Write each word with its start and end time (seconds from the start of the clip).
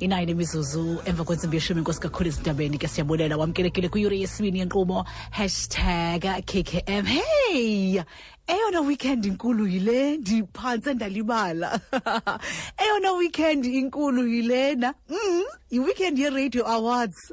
inayini 0.00 0.32
imizuzu 0.32 1.02
emva 1.04 1.24
kwentsimbi 1.24 1.56
yeshumi 1.56 1.80
inkosi 1.80 2.00
kakhulu 2.00 2.28
ezindabeni 2.28 2.78
ke 2.78 2.88
siyabulela. 2.88 3.36
Wamkelekile 3.36 3.88
kwiyure 3.88 4.18
yesibini 4.18 4.58
yenkqubo 4.58 5.04
hashtag 5.30 6.22
kkm 6.44 7.04
hey 7.06 8.02
eyona 8.46 8.80
weekend 8.80 9.24
inkulu 9.24 9.66
yile 9.66 10.16
ndiphantse 10.16 10.94
ndalibala. 10.94 11.80
Eyona 12.84 13.12
weekend 13.12 13.64
inkulu 13.64 14.26
yilena 14.28 14.94
mm, 15.08 15.42
yiweekend 15.70 16.18
yeradio 16.18 16.66
awards. 16.68 17.32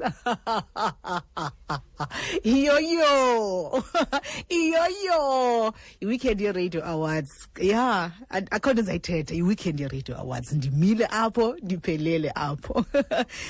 Iyoyo 2.42 3.84
iyoyo. 4.48 5.74
Yiweekend 6.00 6.40
yeradio 6.40 6.86
awards. 6.86 7.48
Ya 7.60 8.10
akho 8.30 8.70
nto 8.70 8.72
ndizayithetha 8.72 9.34
yiweekend 9.34 9.80
yeradio 9.80 10.18
awards. 10.18 10.52
Ndimile 10.52 11.06
apho 11.10 11.56
ndiphelele 11.62 12.32
apho. 12.34 12.84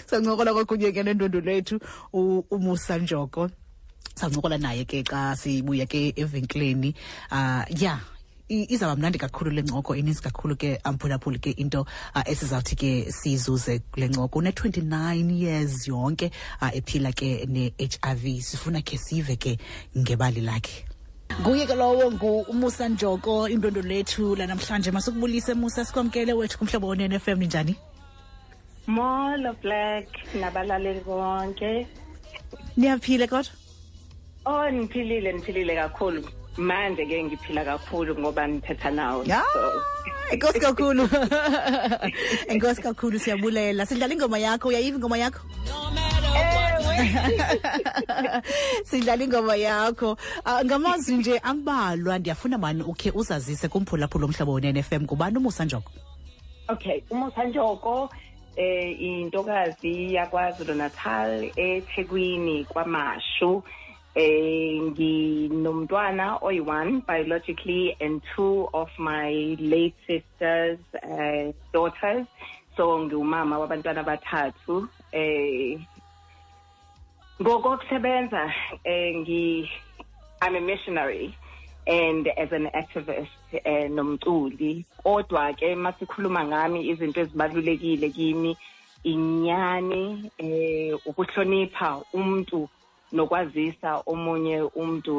Sancokola 0.06 0.52
kwakunye 0.54 0.92
ke 0.92 1.02
nendondo 1.02 1.40
lethu 1.40 1.80
umusa 2.50 2.98
njoko 2.98 3.50
sancokola 4.14 4.58
naye 4.58 4.84
ke 4.84 5.02
xa 5.02 5.36
sibuya 5.36 5.86
ke 5.86 6.12
evenkileni. 6.16 6.94
Uh 7.30 7.64
ya 7.82 7.98
izawuba 8.48 8.96
mnandi 8.96 9.18
kakhulu 9.18 9.50
le 9.50 9.62
ncoko 9.62 9.96
ininzi 9.96 10.22
kakhulu 10.22 10.56
ke 10.56 10.78
amphulaphuli 10.84 11.38
ke 11.38 11.50
into 11.56 11.80
uh, 12.14 12.22
esizawuthi 12.26 12.76
ke 12.76 13.12
siyizuze 13.12 13.78
kule 13.92 14.08
ncoko 14.08 14.38
une-29 14.38 15.32
years 15.32 15.88
yonke 15.88 16.30
uh, 16.60 16.76
ephila 16.76 17.12
ke 17.12 17.46
ne-h 17.48 17.98
i 18.02 18.14
v. 18.14 18.40
Sifuna 18.42 18.82
ke 18.82 18.98
sive 18.98 19.36
ke 19.36 19.56
ngebali 19.96 20.40
lakhe. 20.40 20.84
Nguye 21.40 21.66
ke 21.66 21.74
lowo 21.74 22.12
ngumusa 22.12 22.88
njoko 22.88 23.48
indondo 23.48 23.82
lethu 23.82 24.36
lanamhlanje. 24.36 24.90
Masukubulise 24.90 25.54
musa 25.54 25.84
sikwamkele 25.84 26.32
wethu 26.32 26.58
kumhlobo 26.58 26.88
onn 26.88 27.12
f 27.12 27.28
m 27.28 27.38
ninjani? 27.38 27.76
Molo 28.86 29.52
black 29.62 30.06
nabalaleli 30.34 31.00
bonke. 31.00 31.86
Niyaphile 32.76 33.26
kodwa 33.26 33.63
oh 34.46 34.70
niphilile 34.70 35.32
niphilile 35.32 35.74
kakhulu. 35.74 36.22
Manje 36.56 37.06
ke 37.06 37.24
ngiphila 37.24 37.64
kakhulu 37.64 38.18
ngoba 38.18 38.46
nithetha 38.46 38.90
nawe 38.90 39.26
enkosi 40.32 40.60
kakhulu. 40.60 41.08
Inkosi 42.52 42.82
kakhulu 42.82 43.18
siyabulela. 43.18 43.86
Sidlala 43.86 44.14
ingoma 44.14 44.38
yakho 44.38 44.68
uyayiva 44.68 44.98
ingoma 44.98 45.18
yakho? 45.18 45.40
Sidlala 48.88 49.24
ingoma 49.24 49.56
yakho. 49.56 50.16
Uh, 50.46 50.64
ngamazwi 50.64 51.16
nje 51.16 51.38
ambalwa 51.38 52.18
ndiyafuna 52.18 52.58
mani 52.58 52.82
ukhe 52.82 53.10
uzazise 53.10 53.68
kumphulaphula 53.68 54.24
omhlobo 54.24 54.52
wenene 54.52 54.82
FM 54.82 55.06
kubani 55.06 55.36
umusa 55.38 55.64
njoko? 55.64 55.92
Okay 56.68 57.02
umusa 57.10 57.44
njoko 57.44 58.10
eh 58.56 59.00
intokazi 59.00 60.14
yakwaZulu 60.14 60.74
Natal 60.74 61.50
eThekwini 61.56 62.64
kwaMashu 62.64 63.62
eh 64.14 64.80
nginomntwana 64.80 66.38
oyi-one 66.42 67.00
biologically 67.00 67.96
and 68.00 68.22
two 68.34 68.68
of 68.72 68.88
my 68.98 69.56
late 69.58 69.96
sisters 70.06 70.78
uh, 71.02 71.52
daughters. 71.72 72.26
So 72.76 72.98
ngiwumama 72.98 73.58
wabantwana 73.58 74.00
abathathu 74.00 74.88
eh 75.12 75.78
ngokokusebenza 77.42 78.52
eh 78.84 79.16
ngi 79.16 79.70
I'm 80.42 80.56
a 80.56 80.60
missionary 80.60 81.34
and 81.86 82.28
as 82.28 82.52
an 82.52 82.66
activist 82.74 83.28
eh 83.52 83.88
nomculi. 83.90 84.84
Kodwa 85.02 85.52
ke 85.58 85.74
masikhuluma 85.74 86.44
ngami 86.44 86.88
izinto 86.88 87.20
ezibalulekile 87.20 88.10
kimi 88.10 88.56
inyani 89.04 90.30
eh 90.38 90.94
ukuhlonipha 91.06 92.02
umuntu 92.12 92.68
nokwazisa 93.14 93.90
omunye 94.12 94.58
umuntu 94.80 95.14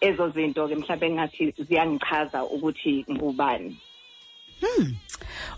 ezo 0.00 0.24
zinto 0.34 0.68
ke 0.68 0.74
mhlawumbe 0.76 1.06
engathi 1.06 1.44
ziyangichaza 1.66 2.40
ukuthi 2.54 3.04
ngubani 3.12 3.72
Hmm. 4.60 4.92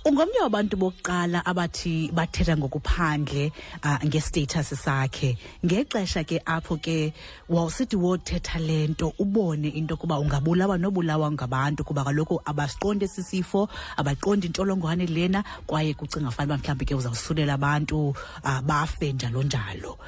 Ungomnye 0.04 0.40
wabantu 0.42 0.76
bokuqala 0.76 1.46
abathi 1.46 2.10
bathetha 2.14 2.56
ngokuphandle 2.56 3.52
uh, 3.84 3.98
ngestatus 4.04 4.74
sakhe. 4.84 5.36
Ngexesha 5.64 6.24
ke 6.24 6.40
apho 6.46 6.76
ke 6.76 7.12
wawusithi 7.48 7.96
wothetha 7.96 8.58
le 8.58 8.88
nto 8.88 9.12
ubone 9.18 9.68
into 9.68 9.96
kuba 9.96 10.18
ungabulawa 10.18 10.78
nobulawa 10.78 11.32
ngabantu 11.32 11.84
kuba 11.84 12.04
kaloku 12.04 12.40
abasiqonde 12.44 13.08
sisifo, 13.08 13.68
abaqondi 13.96 14.46
intsholongwane 14.46 15.06
lena 15.06 15.44
kwaye 15.66 15.94
kucinga 15.94 16.30
fana 16.30 16.54
uba 16.54 16.58
mhlawumbi 16.58 16.84
ke 16.84 16.94
uzawusulela 16.94 17.54
abantu 17.54 18.08
uh, 18.08 18.60
bafe 18.60 19.12
njalo 19.12 19.42
njalo. 19.42 19.98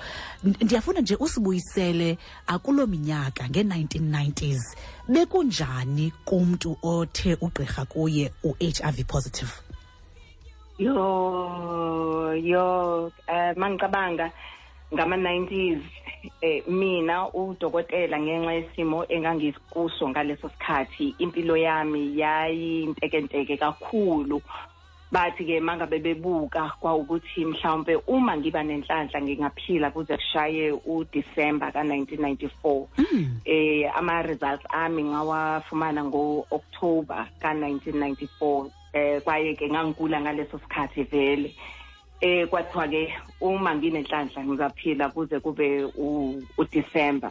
Ndiyafuna 0.45 1.01
nje 1.01 1.17
usibuyisele 1.17 2.19
akulo 2.47 2.87
minyaka 2.87 3.49
nge-1990s 3.49 4.63
bekunjani 5.09 6.13
kumntu 6.25 6.77
othe 6.83 7.37
ugqirha 7.41 7.85
kuye 7.85 8.33
u-h 8.43 8.81
i 8.85 8.93
v 8.93 9.05
positive 9.05 9.64
yo 10.79 12.35
yo 12.35 13.11
eh 13.29 13.55
mangicabanga 13.57 14.31
ngama 14.93 15.17
90s 15.17 15.83
eh 16.43 16.63
mina 16.67 17.31
udokotela 17.31 18.19
ngenxa 18.19 18.53
yesimo 18.53 19.05
engangikuso 19.09 20.09
ngaleso 20.09 20.49
sikhathi 20.49 21.15
impilo 21.19 21.57
yami 21.57 22.19
yayintekenteke 22.19 23.57
kakhulu 23.57 24.43
bathi 25.13 25.47
ke 25.47 25.61
mangabe 25.61 25.99
bebuka 26.03 26.75
kwawukuthi 26.81 27.47
mhlawumbe 27.47 27.95
uma 28.07 28.37
ngiba 28.37 28.63
nenhlanhla 28.63 29.23
ngingaphila 29.23 29.91
kuze 29.91 30.17
kushaye 30.17 30.73
uDecember 30.73 31.71
ka1994 31.71 32.87
mm. 32.99 33.41
eh 33.45 33.87
ama 33.95 34.23
results 34.23 34.67
ami 34.69 35.03
ngawafumana 35.05 36.03
ngo-October 36.05 37.31
ka1994 37.39 38.84
eh 38.95 39.21
kwaye 39.23 39.55
ke 39.55 39.69
ngangikula 39.69 40.21
ngaleso 40.21 40.59
sikhathi 40.59 41.03
vele. 41.03 41.55
Eh 42.21 42.47
kwathiwa 42.49 42.89
ke 42.89 43.13
uma 43.41 43.75
nginenhlanhla 43.75 44.45
ngizaphila 44.45 45.09
kuze 45.09 45.41
kube 45.41 45.85
uDecember 46.59 47.31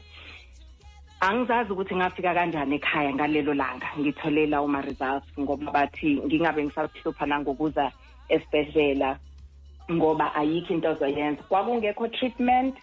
angizazi 1.23 1.71
ukuthi 1.71 1.95
ngafika 1.95 2.33
kanjani 2.33 2.75
ekhaya 2.75 3.13
ngalelo 3.13 3.53
langa 3.53 3.87
ngitholela 3.99 4.61
uma 4.61 4.81
results 4.81 5.27
ngoba 5.39 5.71
bathi 5.71 6.19
ngingabe 6.25 6.65
ngisahlupha 6.65 7.25
nangokuza 7.25 7.91
esibhedlela 8.29 9.19
ngoba 9.91 10.35
ayikho 10.35 10.73
into 10.73 10.89
ozoyenza. 10.91 11.43
Kwakungekho 11.43 12.07
treatment 12.07 12.75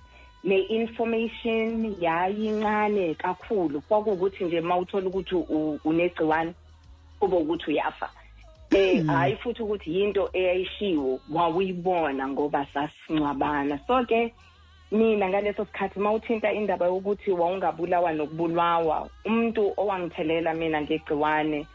ne-information 0.45 1.97
yayincane 2.01 3.15
kakhulu. 3.15 3.81
Kwakuwukuthi 3.81 4.45
nje 4.45 4.61
uma 4.61 4.77
uthola 4.79 5.07
ukuthi 5.09 5.35
unegciwane 5.85 6.55
kube 7.21 7.37
ukuthi 7.37 7.71
uyafa. 7.71 8.09
Eh 8.71 9.07
hayi 9.07 9.37
futhi 9.37 9.63
ukuthi 9.63 10.01
yinto 10.01 10.31
eyayishiwo 10.33 11.21
wawuyibona 11.33 12.29
ngoba 12.29 12.67
sasingcwabana 12.75 13.79
so 13.87 14.05
ke 14.05 14.35
mina 14.93 15.29
ngaleso 15.29 15.65
sikhathi 15.65 16.01
mawuthinta 16.01 16.53
indaba 16.53 16.87
yokuthi 16.87 17.31
wawungabulawa 17.31 18.13
nokubulawa 18.13 19.09
umuntu 19.25 19.73
owangithelela 19.77 20.55
mina 20.55 20.83
ngegciwane 20.83 21.67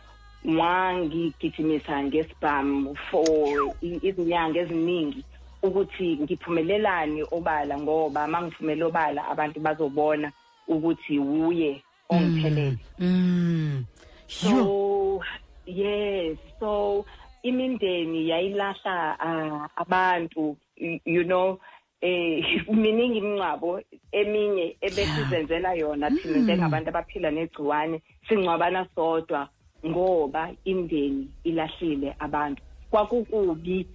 wangigijimisa 0.45 2.03
ngesibhamu 2.03 2.95
for 2.95 3.75
izinyanga 3.81 4.59
eziningi 4.59 5.23
ukuthi 5.63 6.17
ngiphumelelani 6.21 7.23
obala 7.31 7.77
ngoba 7.77 8.27
mangifumele 8.27 8.83
obala 8.83 9.27
abantu 9.27 9.59
bazobona 9.59 10.31
ukuthi 10.67 11.19
wuye 11.19 11.81
ongithelele. 12.09 12.77
Mm. 12.99 13.85
so 14.27 15.21
yes 15.65 16.37
so 16.59 17.05
imindeni 17.43 18.29
yayilahla 18.29 19.17
uh, 19.19 19.81
abantu 19.81 20.57
you 21.05 21.23
know 21.23 21.59
eh 22.01 22.43
miningi 22.83 23.17
imingcwabo 23.17 23.81
eminye 24.11 24.77
ebesizenzela 24.81 25.73
yona 25.73 26.11
thina 26.11 26.37
njengabantu 26.37 26.89
abaphila 26.89 27.31
negciwane 27.31 28.01
singcwabana 28.27 28.87
sodwa 28.95 29.49
ngoba 29.85 30.51
imndeni 30.63 31.29
ilahlile 31.43 32.15
abantu. 32.19 32.61
Kwakukubi 32.91 33.87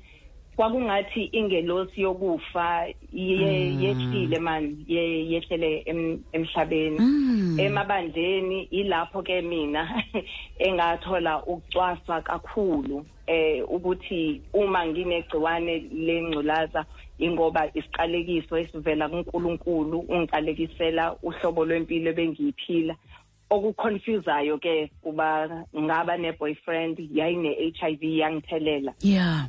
kwakungathi 0.60 1.24
ingelosi 1.24 2.02
yokufa 2.02 2.86
yehlile 3.12 4.38
man 4.38 4.76
yehlele 4.88 5.84
emhlabeni. 6.32 6.98
Emabandleni 7.58 8.62
ilapho 8.70 9.22
ke 9.22 9.40
mina 9.42 10.04
engathola 10.58 11.42
ukucwaswa 11.46 12.20
kakhulu 12.22 13.06
eh 13.26 13.64
ukuthi 13.70 14.42
uma 14.52 14.86
nginegciwane 14.86 15.78
lengculaza 15.78 16.84
ingoba 17.18 17.70
isiqalekiso 17.74 18.58
esivela 18.58 19.08
kuNkulunkulu 19.08 19.98
ungiqalekisela 20.08 21.16
uhlobo 21.22 21.64
lwempilo 21.64 22.12
bengiyiphila 22.12 22.94
okuconfusayo 23.50 24.58
ke 24.58 24.90
kuba 25.02 25.48
ngaba 25.78 26.16
ne 26.16 26.32
boyfriend 26.32 26.98
yayine 27.14 27.72
HIV 27.80 28.02
yangithelela 28.02 28.92
yeah. 29.02 29.48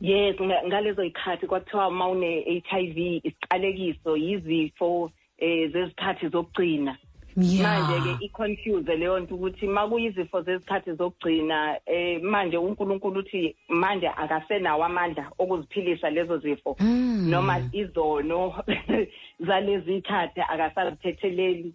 Yes 0.00 0.36
nga- 0.40 0.62
ngalezo 0.66 1.04
yikhathi 1.04 1.46
kwathiwa 1.46 1.88
uma 1.88 2.08
une-HIV 2.08 3.20
isiqalekiso 3.24 4.16
yizifo 4.16 5.10
eh 5.38 5.72
zezikhathi 5.72 6.28
zokugcina. 6.28 6.96
Manje 7.36 7.94
ya 7.94 8.16
ke 8.18 8.24
i-confuse 8.24 8.96
leyo 8.96 9.18
nto 9.20 9.34
ukuthi 9.34 9.66
uma 9.66 9.88
kuyizifo 9.88 10.42
zezikhathi 10.42 10.92
zokugcina 10.92 11.78
eh 11.86 12.20
manje 12.22 12.56
uNkulunkulu 12.56 13.20
uthi 13.20 13.56
manje 13.68 14.08
akasenawo 14.08 14.84
amandla 14.84 15.30
okuziphilisa 15.38 16.10
lezo 16.10 16.38
zifo. 16.38 16.76
Mm. 16.80 17.30
noma 17.30 17.58
izono 17.72 18.54
zalezi 19.46 19.96
ikhathi 19.96 20.40
akasazithetheleli 20.40 21.72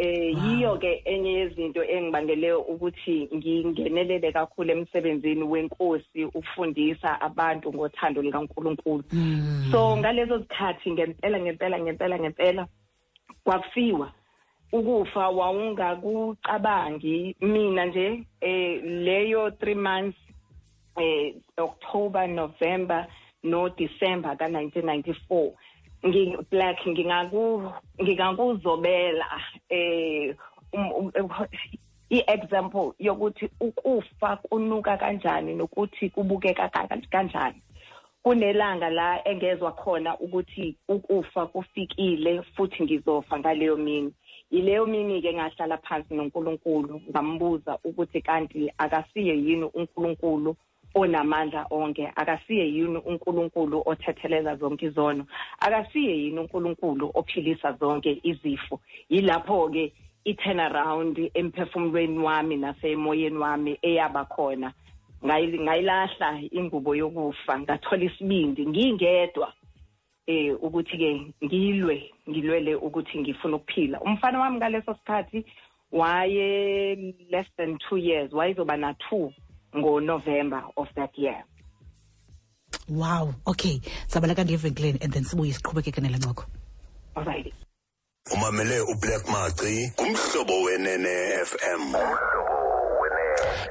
eh 0.00 0.32
yiyo 0.44 0.78
ke 0.80 1.02
enye 1.04 1.32
yezinto 1.32 1.84
engibangele 1.84 2.52
ukuthi 2.52 3.28
ngingenelele 3.36 4.32
kakhulu 4.32 4.70
emsebenzini 4.72 5.42
wenkosi 5.42 6.24
ukufundisa 6.24 7.20
abantu 7.20 7.74
ngothando 7.74 8.22
likaNkulunkulu. 8.22 9.04
Mm. 9.12 9.68
so 9.70 9.96
ngalezo 9.96 10.38
zikhathi 10.38 10.90
ngempela 10.90 11.40
ngempela 11.40 11.80
ngempela 11.80 12.18
ngempela 12.18 12.66
kwakufiwa 13.44 14.12
ukufa 14.72 15.28
wawungakucabangi 15.28 17.36
mina 17.40 17.84
nje 17.84 18.24
eh 18.40 18.82
leyo 18.84 19.48
3 19.48 19.74
months 19.74 20.18
eh 20.96 21.34
October 21.56 22.28
November 22.28 23.06
no 23.42 23.68
December 23.68 24.36
ka 24.36 24.48
1994 24.48 25.52
ngi 26.06 26.36
black 26.50 26.86
ngingaku 26.88 27.72
ngingakuzobela 28.02 29.26
eh 29.68 30.34
um- 30.72 31.12
um- 31.14 31.46
i-example 32.10 32.92
yokuthi 32.98 33.50
ukufa 33.60 34.36
kunuka 34.36 34.96
kanjani 34.96 35.54
nokuthi 35.54 36.10
kubukeka 36.10 36.68
ka- 36.68 36.88
kanjani. 37.10 37.62
Kunelanga 38.22 38.90
la 38.90 39.28
engezwa 39.28 39.72
khona 39.72 40.18
ukuthi 40.18 40.76
ukufa 40.88 41.46
kufikile 41.46 42.42
futhi 42.42 42.82
ngizofa 42.82 43.38
ngaleyo 43.38 43.76
mini. 43.76 44.12
Yileyo 44.50 44.86
mini-ke 44.86 45.32
ngahlala 45.34 45.78
phansi 45.78 46.14
nonkulunkulu 46.14 47.00
ngambuza 47.10 47.78
ukuthi 47.84 48.20
kanti 48.20 48.72
akasiye 48.78 49.34
yini 49.36 49.64
unkulunkulu 49.74 50.56
onamandla 50.94 51.66
onke. 51.70 52.12
Akasiye 52.16 52.64
yini 52.74 52.98
unkulunkulu 52.98 53.82
othethelela 53.86 54.56
zonke 54.56 54.86
izono? 54.86 55.26
Akasiye 55.60 56.18
yini 56.22 56.38
unkulunkulu 56.38 57.10
ophilisa 57.14 57.72
zonke 57.72 58.20
izifo? 58.22 58.80
Yilapho-ke 59.08 59.92
i-turnaround 60.24 61.30
emphefumulweni 61.34 62.18
wami 62.18 62.56
nasemoyeni 62.56 63.38
wami 63.38 63.78
eyaba 63.82 64.24
khona. 64.24 64.72
Ngayi- 65.24 65.60
ngayilahla 65.60 66.40
ingubo 66.50 66.94
yokufa 66.96 67.60
ngathola 67.60 68.04
isibindi 68.04 68.66
ngingedwa 68.66 69.52
eh 70.26 70.54
ukuthi 70.62 70.96
ke 70.98 71.32
ngilwe 71.44 72.10
ngilwele 72.28 72.74
ukuthi 72.74 73.18
ngifuna 73.18 73.56
ukuphila. 73.56 74.00
Umfana 74.00 74.40
wami 74.40 74.56
ngaleso 74.56 74.94
sikhathi 74.94 75.44
waye 75.92 77.14
less 77.30 77.46
than 77.56 77.76
2 77.90 77.98
years 77.98 78.32
wayezoba 78.32 78.76
na 78.76 78.92
2 78.92 79.32
ngo 79.76 80.00
November 80.00 80.62
of 80.76 80.88
that 80.94 81.18
year. 81.18 81.44
Wow. 82.88 83.34
Okay. 83.46 83.80
Sabaleka 84.06 84.44
ndiyevenkileni 84.44 84.98
and 85.02 85.12
then 85.12 85.24
sibuye 85.24 85.52
siqhubekeke 85.52 86.00
nele 86.00 86.16
ncoko. 86.18 86.44
Alright 87.14 87.54
umamele 88.34 88.80
ublack 88.80 89.28
maci 89.28 89.92
kumhlobo 89.96 90.62
wenene 90.62 91.44
fm 91.44 91.94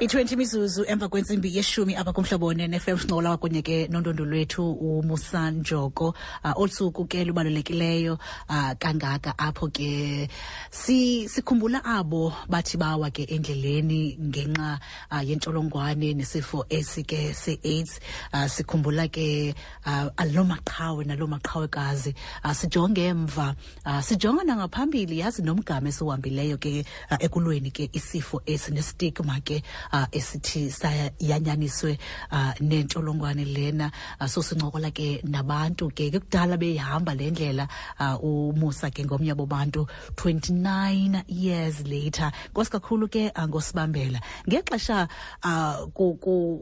i-20 0.02 0.38
mizuzu 0.38 0.86
emva 0.88 1.10
kwentsimbi 1.10 1.58
yeshumi 1.58 1.96
apha 1.96 2.14
kumhlobo 2.14 2.46
one-nfm 2.46 2.98
sinqola 2.98 3.30
kwakunye 3.30 3.62
ke 3.62 3.88
nondondo 3.92 4.26
lwethu 4.26 4.72
umusa 4.72 5.52
njoko 5.52 6.16
uh, 6.44 6.60
olu 6.62 6.72
suku 6.72 7.06
ke 7.06 7.26
lubalulekileyo 7.26 8.14
uh, 8.50 8.72
kangaka 8.80 9.38
apho 9.38 9.68
ke 9.68 10.30
si, 10.72 11.28
sikhumbula 11.30 11.84
abo 11.86 12.34
bathi 12.48 12.78
bawa 12.78 13.12
ke 13.12 13.24
endleleni 13.28 14.18
ngenxa 14.22 14.80
uh, 15.12 15.30
yentsholongwane 15.30 16.14
nesifo 16.14 16.66
esi 16.70 17.04
ke 17.04 17.34
se-aids. 17.34 18.00
Uh, 18.34 18.48
sikhumbula 18.48 19.12
ke 19.12 19.54
uh, 19.86 20.08
aloo 20.16 20.48
maqhawe 20.48 21.04
naloo 21.04 21.28
maqhawekazi. 21.28 22.16
Uh, 22.46 22.54
sijonge 22.54 23.04
emva 23.04 23.56
uh, 23.86 24.00
sijonga 24.00 24.44
nangaphambili 24.44 25.20
yazi 25.20 25.42
nomgama 25.42 25.90
esiwuhambileyo 25.90 26.58
ke 26.58 26.86
uh, 27.12 27.18
ekulweni 27.20 27.72
ke 27.72 27.90
isifo 27.94 28.42
esi 28.46 28.72
nestigma 28.72 29.42
ke 29.44 29.62
uh, 29.94 30.06
esithi 30.12 30.70
sayanyaniswe 30.72 31.98
uh, 32.32 32.54
nentsholongwane 32.62 33.46
lena. 33.46 33.92
Uh, 34.20 34.28
so 34.28 34.42
sincokola 34.42 34.92
ke 34.92 35.22
nabantu 35.24 35.90
ke. 35.94 36.12
Kekudala 36.12 36.20
kudala 36.20 36.58
behamba 36.58 37.18
le 37.18 37.32
ndlela 37.32 37.68
uh, 38.00 38.24
umusa 38.24 38.92
ke 38.92 39.06
ngomnye 39.06 39.36
bobantu 39.36 39.88
29 40.16 41.24
years 41.28 41.86
later. 41.88 42.32
Nkosi 42.54 42.72
kakhulu 42.72 43.08
ke 43.10 43.32
uh, 43.36 43.48
ngosibambela 43.48 44.22
ngexesha 44.48 45.08
uh, 45.44 45.88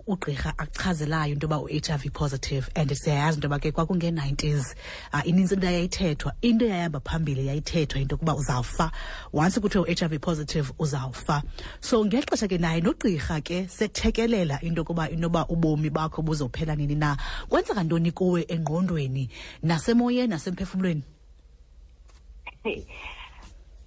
ugqirha 0.08 0.54
achazelayo 0.58 1.34
into 1.34 1.48
yoba 1.48 1.62
u-h 1.62 1.90
i 1.90 1.98
v 1.98 2.10
positive 2.10 2.70
and 2.76 2.92
siyayazi 2.92 3.36
into 3.36 3.48
yoba 3.48 3.60
ke 3.60 3.72
kwakunge-90s 3.72 4.76
uh, 5.14 5.22
inintsi 5.26 5.54
into 5.54 5.68
yayithethwa. 5.68 6.32
Into 6.42 6.66
eyayihamba 6.66 7.00
phambili 7.00 7.48
yayithethwa 7.48 8.02
into 8.02 8.16
yokuba 8.16 8.36
uzawufa. 8.36 8.92
Once 9.34 9.60
kuthiwe 9.60 9.84
u-HIV 9.84 10.22
positive 10.22 10.72
uzawufa. 10.80 11.44
So 11.80 12.06
ngexesha 12.06 12.48
ke 12.48 12.58
naye 12.58 12.82
nogqirha 12.82 13.17
ke 13.18 13.68
sethekelela 13.68 14.62
into 14.64 14.82
yokuba 14.82 15.10
inoba 15.10 15.46
ubomi 15.50 15.90
bakho 15.90 16.22
buzophela 16.22 16.76
nini 16.76 16.96
na. 16.96 17.18
Kwenzeka 17.50 17.84
ntoni 17.84 18.12
kuwe 18.12 18.46
engqondweni 18.48 19.30
nasemoyeni 19.64 20.28
nasemphefumlweni? 20.28 21.04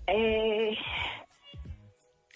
Eh 0.06 0.76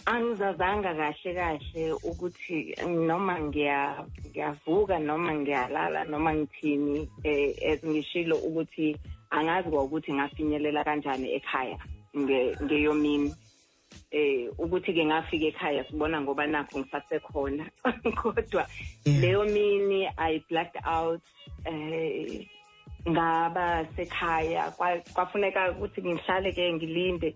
angizazanga 0.06 0.94
kahle 0.94 1.35
kahle 1.35 1.93
ukuthi 1.93 2.75
noma 2.87 3.41
ngiya 3.41 4.05
ngiyavuka 4.29 4.99
noma 4.99 5.32
ngiyalala 5.35 6.05
noma 6.05 6.35
ngithini 6.35 7.08
eh 7.25 7.56
esingishilo 7.61 8.37
ukuthi 8.37 8.96
angazi 9.31 9.69
ukuthi 9.69 10.12
ngafinyelela 10.12 10.85
kanjani 10.85 11.32
ekhaya 11.37 11.79
nge 12.17 12.56
ngeyomini. 12.62 13.35
Eh 14.11 14.49
ukuthi 14.58 14.93
ke 14.94 15.05
ngafika 15.05 15.46
ekhaya 15.46 15.85
sibona 15.91 16.20
ngoba 16.20 16.46
nakho 16.46 16.79
ngisasekhona. 16.79 17.64
Kodwa 18.23 18.67
Yeah. 19.06 19.20
leyo 19.20 19.44
mini 19.44 20.08
i 20.17 20.43
blacked 20.49 20.82
out 20.87 21.20
eh 21.64 22.46
ngaba 23.08 23.87
sekhaya. 23.96 24.70
Kwa- 24.77 25.03
kwafuneka 25.15 25.70
ukuthi 25.70 26.03
ngihlale 26.03 26.53
ke 26.53 26.72
ngilinde. 26.72 27.34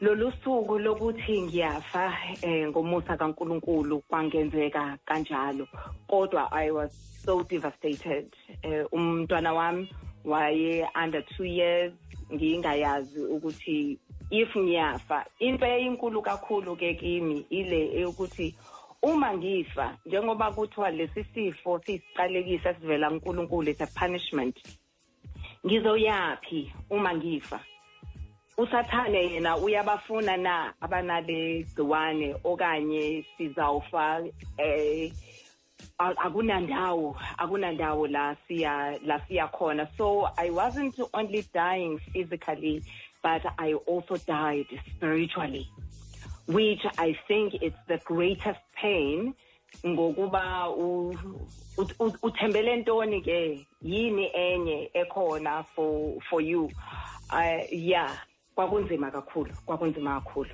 Lolu 0.00 0.32
suku 0.44 0.78
lokuthi 0.78 1.42
ngiyafa 1.42 2.12
eh 2.42 2.68
ngomusa 2.68 3.16
kaNkuluNkulu 3.16 4.00
kwangenzeka 4.08 4.98
kanjalo. 5.06 5.66
Kodwa 6.08 6.52
i 6.52 6.70
was 6.70 6.92
so 7.24 7.42
devastated. 7.42 8.28
Eh 8.62 8.84
umntwana 8.92 9.52
wami 9.52 9.88
waye 10.24 10.86
under 11.04 11.22
2 11.38 11.44
years. 11.44 11.92
Ngingayazi 12.32 13.20
ukuthi 13.24 13.98
if 14.30 14.54
ngiyafa. 14.54 15.24
Into 15.40 15.64
eyinkulu 15.64 16.22
kakhulu 16.22 16.76
ke 16.76 16.94
kimi 16.94 17.46
ile 17.50 17.98
eyokuthi 17.98 18.54
uma 19.02 19.34
ngifa 19.34 19.96
njengoba 20.06 20.52
kuthiwa 20.52 20.90
lesi 20.90 21.24
sifo 21.34 21.78
siyisiqalekisa 21.78 22.74
sivela 22.74 23.10
kuNkulunkulu 23.10 23.68
it's 23.68 23.80
a 23.80 23.86
punishment. 23.86 24.56
Ngizoyapi 25.66 26.72
uma 26.90 27.14
ngifa? 27.14 27.60
Usathane 28.58 29.32
yena 29.32 29.56
uyabafuna 29.56 30.36
na 30.36 30.74
abanale 30.80 31.62
gciwane 31.62 32.36
okanye 32.44 33.24
sizawufa 33.36 34.24
eh 34.58 35.12
akunandawo 35.98 37.16
akunandawo 37.38 38.06
la 38.06 38.36
siya 38.48 38.98
la 39.04 39.20
siya 39.28 39.48
khona. 39.52 39.88
So 39.96 40.26
i 40.38 40.50
wasn't 40.50 40.98
only 41.12 41.44
dying 41.52 41.98
physically 42.12 42.82
but 43.26 43.42
i 43.58 43.74
also 43.74 44.16
died 44.26 44.66
spiritually 44.96 45.66
which 46.48 46.82
i 46.98 47.12
think 47.28 47.54
it's 47.54 47.82
the 47.88 47.98
greatest 48.06 48.60
pain 48.80 49.34
ngokuba 49.86 50.70
u- 50.70 51.14
u- 51.78 51.88
u- 52.06 52.18
uthembele 52.22 52.76
ntoni 52.76 53.20
ke 53.20 53.66
yini 53.82 54.30
enye 54.34 54.90
ekhona 54.94 55.64
for 55.74 56.12
for 56.30 56.40
you 56.42 56.64
uh, 57.32 57.72
yeah 57.72 58.18
kwakunzima 58.54 59.10
kakhulu 59.10 59.50
kwakunzima 59.66 60.20
kakhulu 60.20 60.50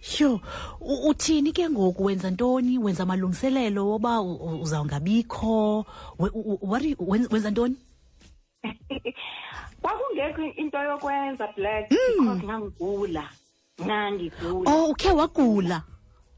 Sho, 0.00 0.40
u- 0.80 1.08
uthini 1.08 1.52
ke 1.52 1.70
ngoku 1.70 2.04
wenza 2.04 2.30
ntoni? 2.30 2.78
Wenza 2.78 3.02
amalungiselelo 3.02 3.88
woba 3.88 4.20
u- 4.20 4.34
u- 4.34 4.60
uzawungabikho? 4.62 5.86
We- 6.18 6.30
u- 6.34 6.40
u- 6.52 6.58
What 6.70 6.82
do 6.82 6.88
you- 6.88 6.96
wen- 7.00 7.28
wenza 7.32 7.50
ntoni? 7.50 7.76
kwakungekho 9.82 10.42
into 10.56 10.78
yokwenza 10.78 11.46
black 11.56 11.88
because 11.88 12.42
ngangigula 12.44 13.28
ngangigula 13.82 14.70
Oh, 14.70 14.90
ukhe 14.90 15.10
wagula. 15.10 15.82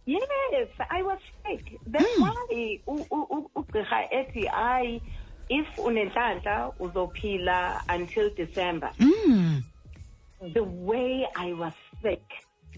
yes 0.06 0.68
i 0.90 1.02
was 1.02 1.18
sick. 1.44 1.80
That's 1.86 2.18
why 2.18 2.80
u- 2.86 3.06
u- 3.10 3.26
u- 3.30 3.50
ugqirha 3.56 4.10
ethi 4.12 4.46
hayi 4.46 5.02
if 5.48 5.66
unenhlanhla 5.78 6.72
uzophila 6.80 7.82
until 7.88 8.30
december. 8.34 8.90
Mm. 8.98 9.62
the 10.52 10.60
way 10.62 11.26
i 11.34 11.52
was 11.52 11.72
sick 12.02 12.22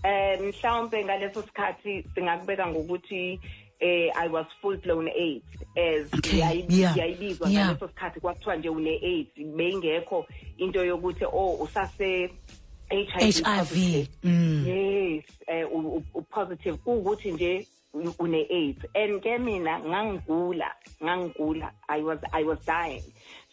um 0.05 0.47
mhlawumbe 0.47 1.05
ngaleso 1.05 1.43
sikhathi 1.43 2.05
singakubeka 2.15 2.67
ngokuthi 2.67 3.41
eh 3.81 4.11
i 4.17 4.29
was 4.29 4.47
full 4.63 4.77
blown 4.77 5.09
aids 5.09 5.45
as 5.77 6.15
Okay, 6.15 6.39
yayibizwa 6.39 7.51
yeah. 7.51 7.67
ngaleso 7.67 7.89
sikhathi 7.89 8.21
kwakuthiwa 8.21 8.57
nje 8.57 8.69
une 8.69 8.91
aids 9.03 9.31
beyingekho 9.57 10.27
into 10.57 10.85
yokuthi 10.85 11.25
oh 11.25 11.55
usase 11.63 12.31
HIV, 12.91 13.45
HIV. 13.45 14.09
Mm. 14.25 14.65
yes 14.67 15.25
eh 15.47 15.67
u- 15.73 15.79
u- 15.97 16.03
u- 16.15 16.23
positive 16.23 16.77
kuwukuthi 16.77 17.33
nje 17.33 17.67
une 18.19 18.47
AIDS 18.51 18.85
and 18.95 19.23
ke 19.23 19.39
mina 19.39 19.79
ngangigula 19.81 20.73
ngangigula 21.05 21.73
i 21.89 22.03
was 22.03 22.19
i 22.33 22.45
was 22.45 22.59
dying 22.67 23.03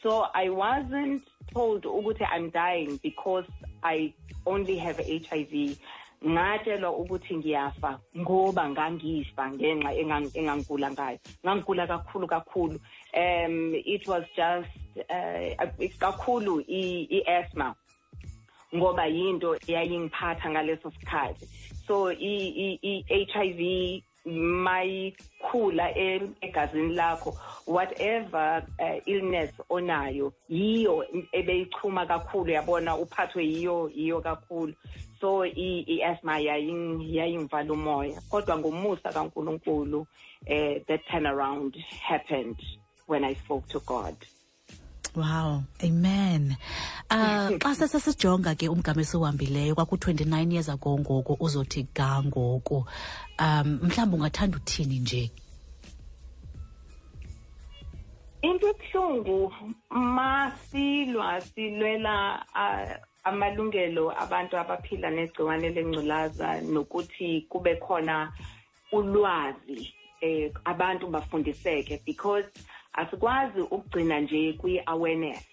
so 0.03 0.25
i 0.33 0.49
wasn't 0.49 1.23
told 1.53 1.85
ukuthi 1.85 2.23
i'm 2.37 2.49
dying 2.51 2.99
because 3.03 3.47
i 3.83 4.13
only 4.45 4.77
have 4.77 4.97
HIV 5.03 5.77
ngatshelwa 6.23 6.89
ukuthi 6.97 7.37
ngiyafa 7.37 7.99
ngoba 8.17 8.69
ngangifa 8.69 9.51
ngenxa 9.51 9.91
engang- 9.93 10.31
engangigula 10.37 10.91
ngayo. 10.91 11.19
Ngangigula 11.45 11.87
kakhulu 11.87 12.27
kakhulu. 12.27 12.79
Um 13.13 13.73
it 13.75 14.07
was 14.07 14.23
just 14.35 14.69
uh, 15.09 15.55
kakhulu 15.99 16.61
i- 16.67 17.07
i-asthma 17.17 17.75
ngoba 18.75 19.05
yinto 19.07 19.55
eyayingiphatha 19.67 20.49
ngaleso 20.49 20.91
sikhathi. 20.91 21.45
So 21.87 22.09
i- 22.11 22.53
i- 22.65 22.79
i-HIV 22.81 24.03
mayikhula 24.25 25.91
egazini 26.41 26.93
lakho. 26.95 27.33
Whatever 27.67 28.63
uh, 28.79 28.97
illness 29.07 29.51
onayo 29.69 30.33
yiyo 30.49 31.05
ebeyichuma 31.31 32.05
kakhulu 32.05 32.51
yabona 32.51 32.95
uphathwe 32.97 33.45
yiyo 33.45 33.91
yiyo 33.95 34.21
kakhulu. 34.21 34.73
So 35.21 35.45
i- 35.45 35.85
i-asthma 35.87 36.39
yaying- 36.39 37.01
yayingivala 37.15 37.73
umoya. 37.73 38.21
Kodwa 38.29 38.57
ngomusa 38.57 39.13
kaNkulunkulu 39.13 40.07
eh 40.45 40.81
that 40.87 41.01
turnaround 41.07 41.75
happened 42.01 42.55
when 43.07 43.23
i 43.23 43.33
spoke 43.35 43.67
to 43.67 43.79
god 43.79 44.15
Wow, 45.15 45.63
amen. 45.83 46.57
Uh 47.09 47.55
xa 47.59 47.75
sesesijonga 47.75 48.55
ke 48.55 48.67
umgama 48.69 49.01
esihambileyo 49.01 49.75
kwaku-29 49.75 50.51
years 50.51 50.69
ago 50.69 50.99
ngoku 50.99 51.37
uzothi 51.39 51.87
ga 51.93 52.21
ngoku. 52.23 52.85
Um 53.39 53.79
mhlawumbi 53.83 54.15
ungathanda 54.15 54.57
uthini 54.57 54.99
nje? 54.99 55.31
into 58.45 58.67
ebuhlungu 58.69 59.53
masilwa 59.89 61.41
silwela 61.41 62.45
ah, 62.53 62.99
amalungelo 63.23 64.11
abantu 64.23 64.57
abaphila 64.57 65.09
negciwane 65.09 65.69
lengculaza 65.69 66.61
nokuthi 66.61 67.47
kube 67.49 67.75
khona 67.75 68.31
ulwazi 68.91 69.93
eh 70.21 70.51
abantu 70.65 71.07
bafundiseke 71.07 72.01
because 72.05 72.45
asikwazi 72.97 73.61
ukugcina 73.61 74.19
nje 74.19 74.53
kwi-awareness. 74.53 75.49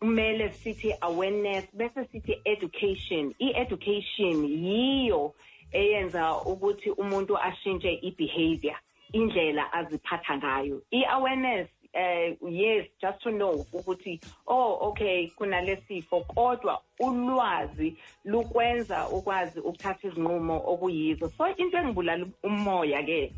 Kumele 0.00 0.52
sithi 0.52 0.94
awareness 1.00 1.64
bese 1.76 2.04
sithi 2.04 2.40
education. 2.44 3.34
I-education 3.38 4.44
yiyo 4.44 5.34
eyenza 5.72 6.36
ukuthi 6.36 6.90
umuntu 6.90 7.38
ashintshe 7.38 7.92
i-behavior 8.02 8.76
indlela 9.12 9.72
aziphatha 9.72 10.36
ngayo. 10.36 10.82
I-awareness 10.90 11.68
eh 11.92 12.36
yes 12.48 12.86
just 13.00 13.22
to 13.22 13.30
know 13.30 13.66
ukuthi 13.72 14.20
oh 14.46 14.78
okay 14.88 15.28
kunalesifo 15.28 16.20
kodwa 16.20 16.82
ulwazi 17.00 17.96
lukwenza 18.24 19.08
ukwazi 19.08 19.60
ukuthatha 19.60 20.08
izinqumo 20.08 20.62
okuyizo. 20.66 21.32
So 21.38 21.46
into 21.56 21.78
engibulala 21.78 22.26
umoya 22.42 23.02
ke 23.02 23.32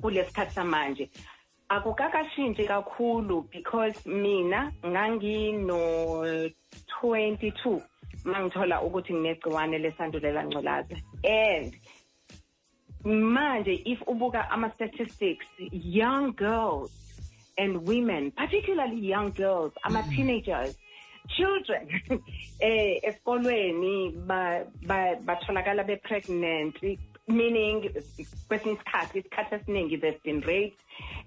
kulesikhathi 0.00 0.54
samanje 0.54 1.10
akukakashintshi 1.68 2.64
kakhulu 2.64 3.48
because 3.50 4.06
mina 4.06 4.72
ngangino 4.86 5.78
22 7.02 7.80
mangithola 8.24 8.82
ukuthi 8.82 9.14
nginegciwane 9.14 9.78
lesandulela 9.78 10.44
ngculaza 10.44 10.96
and 11.24 11.76
manje 13.04 13.82
if 13.84 14.00
ubuka 14.06 14.50
ama-statistics 14.50 15.46
young 15.72 16.32
girls 16.32 16.90
and 17.58 17.88
women 17.88 18.30
particularly 18.30 19.08
young 19.10 19.30
girls 19.30 19.72
ama-teenagers 19.82 20.78
children 21.36 21.88
eh 22.60 23.00
esikolweni 23.02 24.10
ba- 24.10 24.64
ba- 24.86 25.16
batholakala 25.24 25.84
be-pregnant 25.84 26.76
meaning 27.28 27.90
kwesinye 28.48 28.74
isikhathi 28.74 29.18
isikhathi 29.18 29.54
esiningi 29.54 29.96
they've 30.00 30.22
been 30.22 30.40
raped 30.40 30.78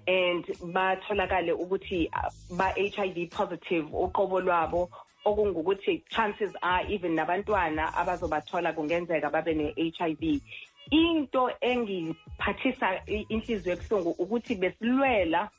and 0.08 0.46
batholakale 0.74 1.52
ukuthi 1.52 2.10
uh, 2.14 2.32
ba-HIV 2.58 3.30
positive 3.30 3.86
uqobo 3.94 4.42
lwabo 4.42 4.90
okungukuthi 5.26 6.04
chances 6.10 6.52
are 6.62 6.86
even 6.94 7.16
nabantwana 7.16 7.94
abazobathola 7.96 8.74
kungenzeka 8.74 9.30
babe 9.30 9.54
ne-HIV 9.54 10.42
into 10.92 11.50
engiphathisa 11.62 13.02
i- 13.08 13.26
inhliziyo 13.30 13.74
ebuhlungu 13.76 14.10
ukuthi 14.20 14.56
besilwela 14.56 15.50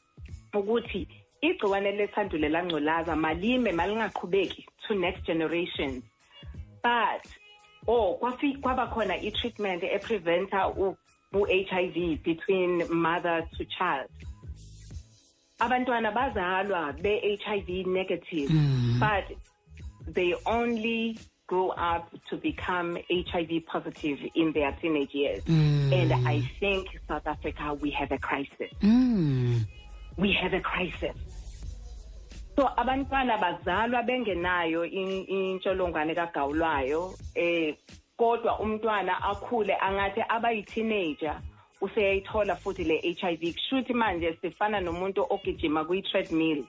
ukuthi 0.55 1.09
igciwane 1.41 1.93
lesandulela 1.93 2.65
ngculaza 2.65 3.17
malime 3.17 3.73
malingaqhubeki 3.73 4.67
to 4.87 4.95
next 4.95 5.27
generation. 5.27 6.03
But 6.83 7.23
oh 7.89 8.19
kwafi 8.21 8.61
kwaba 8.61 8.87
khona 8.87 9.17
i-treatment 9.23 9.83
epreventa 9.83 10.75
u-HIV 11.33 12.23
between 12.23 12.85
mother 12.91 13.47
to 13.57 13.65
child. 13.65 14.09
Abantwana 15.61 16.13
bazalwa 16.13 16.93
be-HIV 17.03 17.87
negative 17.87 18.51
but 19.01 19.25
they 20.07 20.35
only 20.47 21.19
grow 21.47 21.71
up 21.71 22.11
to 22.29 22.37
become 22.37 22.99
HIV 23.11 23.67
positive 23.67 24.19
in 24.35 24.53
their 24.53 24.73
teenage 24.81 25.15
years. 25.15 25.43
And 25.47 26.13
I 26.29 26.43
think 26.61 26.89
South 27.09 27.27
Africa 27.27 27.75
we 27.75 27.91
have 27.91 28.13
a 28.13 28.19
crisis. 28.19 28.71
Mm. 28.83 29.67
we 30.19 30.33
have 30.33 30.53
a 30.53 30.61
crisis 30.61 31.17
so 32.59 32.67
abantwana 32.77 33.39
bazalwa 33.39 34.03
bengenayo 34.03 34.85
in- 34.85 35.27
intsholongwane 35.29 36.15
kagawulayo 36.15 37.15
eh 37.35 37.77
kodwa 38.17 38.59
umntwana 38.61 39.23
akhule 39.23 39.77
angathi 39.77 40.21
abayi-teenager 40.29 41.41
useyayithola 41.81 42.57
futhi 42.57 42.85
le 42.85 42.99
HIV 43.21 43.53
kushuthi 43.55 43.95
manje 43.95 44.39
sifana 44.43 44.81
nomuntu 44.81 45.27
ogijima 45.31 45.85
kwi-treadmill 45.85 46.65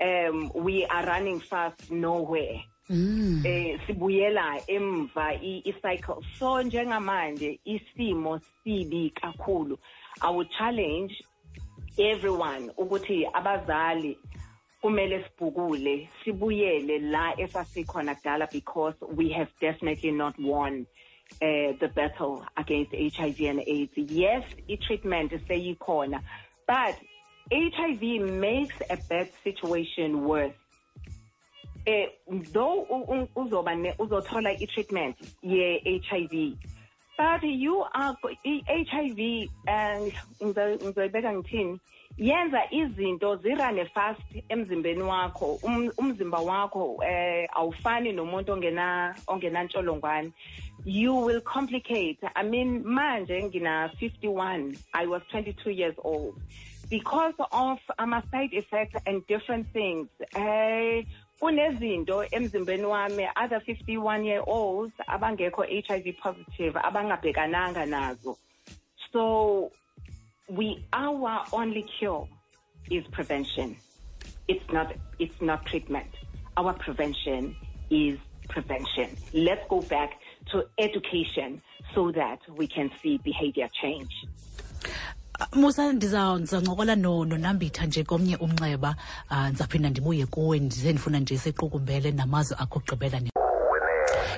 um 0.00 0.50
we 0.54 0.84
are 0.86 1.06
running 1.06 1.40
fast 1.40 1.90
nowhere. 1.90 2.64
Mm. 2.90 3.42
eh 3.46 3.80
sibuyela 3.86 4.60
emva 4.68 5.34
i- 5.34 5.62
i-cycle. 5.64 6.16
So 6.38 6.62
njengamanje 6.62 7.60
isimo 7.64 8.40
sibi 8.64 9.10
kakhulu. 9.10 9.78
I 10.20 10.30
would 10.30 10.48
challenge 10.50 11.14
everyone 11.98 12.70
ukuthi 12.76 13.26
abazali 13.32 14.18
kumele 14.84 15.24
sibhukule 15.24 16.10
sibuyele 16.24 16.98
la 16.98 17.32
esasikhona 17.40 18.14
kudala 18.14 18.46
because 18.52 18.94
we 19.16 19.30
have 19.30 19.48
definitely 19.58 20.10
not 20.12 20.34
won 20.38 20.86
uh, 21.40 21.72
the 21.80 21.88
battle 21.94 22.44
against 22.58 22.92
HIV 22.92 23.40
and 23.40 23.60
AIDS. 23.66 23.92
Yes, 23.96 24.44
i-treatment 24.68 25.32
seyikhona, 25.48 26.20
but 26.66 26.96
HIV 27.50 28.02
makes 28.20 28.74
a 28.90 28.98
bad 29.08 29.30
situation 29.42 30.24
worse. 30.24 30.52
eh 31.86 32.08
though 32.52 32.86
uzoba 33.36 33.72
uzothola 33.98 34.50
i-treatment 34.60 35.16
ye-HIV 35.42 36.56
but 37.18 37.42
you 37.42 37.84
are 37.94 38.16
i-HIV 38.44 39.48
um 39.68 40.10
ngizoyibeka 40.42 41.32
ngithini 41.32 41.80
yenza 42.18 42.62
izinto 42.70 43.36
zirane 43.36 43.84
fast 43.86 44.20
emzimbeni 44.48 45.02
wakho. 45.02 45.58
Um- 45.62 45.92
umzimba 45.98 46.38
wakho 46.38 47.02
eh 47.04 47.48
awufani 47.52 48.12
nomuntu 48.12 48.52
ongena 48.52 50.32
you 50.84 51.14
will 51.14 51.40
complicate. 51.40 52.18
I 52.36 52.42
mean 52.42 52.84
manje 52.84 53.42
ngina 53.42 53.90
51 54.00 54.76
i 54.92 55.06
was 55.06 55.22
22 55.32 55.70
years 55.70 55.94
old. 56.04 56.34
Because 56.88 57.34
of 57.50 57.78
ama-side 57.98 58.52
effects 58.52 59.00
and 59.06 59.26
different 59.26 59.72
things 59.72 60.08
eh 60.36 61.04
kunezinto 61.40 62.24
emzimbeni 62.30 62.84
wami 62.84 63.26
other 63.36 63.60
51 63.60 64.24
year 64.24 64.42
olds 64.46 64.92
abangekho 65.08 65.64
HIV 65.64 66.16
positive 66.22 66.78
abangabhekananga 66.78 67.86
nazo. 67.86 68.36
So 69.12 69.70
we 70.48 70.84
our 70.92 71.44
only 71.52 71.84
cure 71.98 72.28
is 72.90 73.04
prevention. 73.12 73.76
It's 74.48 74.64
not 74.72 74.94
it's 75.18 75.40
not 75.40 75.64
treatment. 75.66 76.10
Our 76.56 76.72
prevention 76.74 77.56
is 77.90 78.18
prevention. 78.48 79.16
Let's 79.32 79.66
go 79.68 79.80
back 79.80 80.10
to 80.52 80.64
education 80.78 81.62
so 81.94 82.12
that 82.12 82.40
we 82.56 82.66
can 82.66 82.90
see 83.02 83.18
behavior 83.18 83.68
change. 83.80 84.10
Musa 85.56 85.92
nonambitha 87.24 87.86
nje 87.86 88.04
komnye 88.04 88.36
umnxeba. 88.36 88.96
Um 89.30 89.54
ndibuye 89.90 90.26
kuwe 90.26 90.58
ndize 90.58 90.92
ndifuna 90.92 91.20
nje 91.20 91.34
namazwi 92.12 92.56
akho 92.60 92.78
okugqibela 92.78 93.20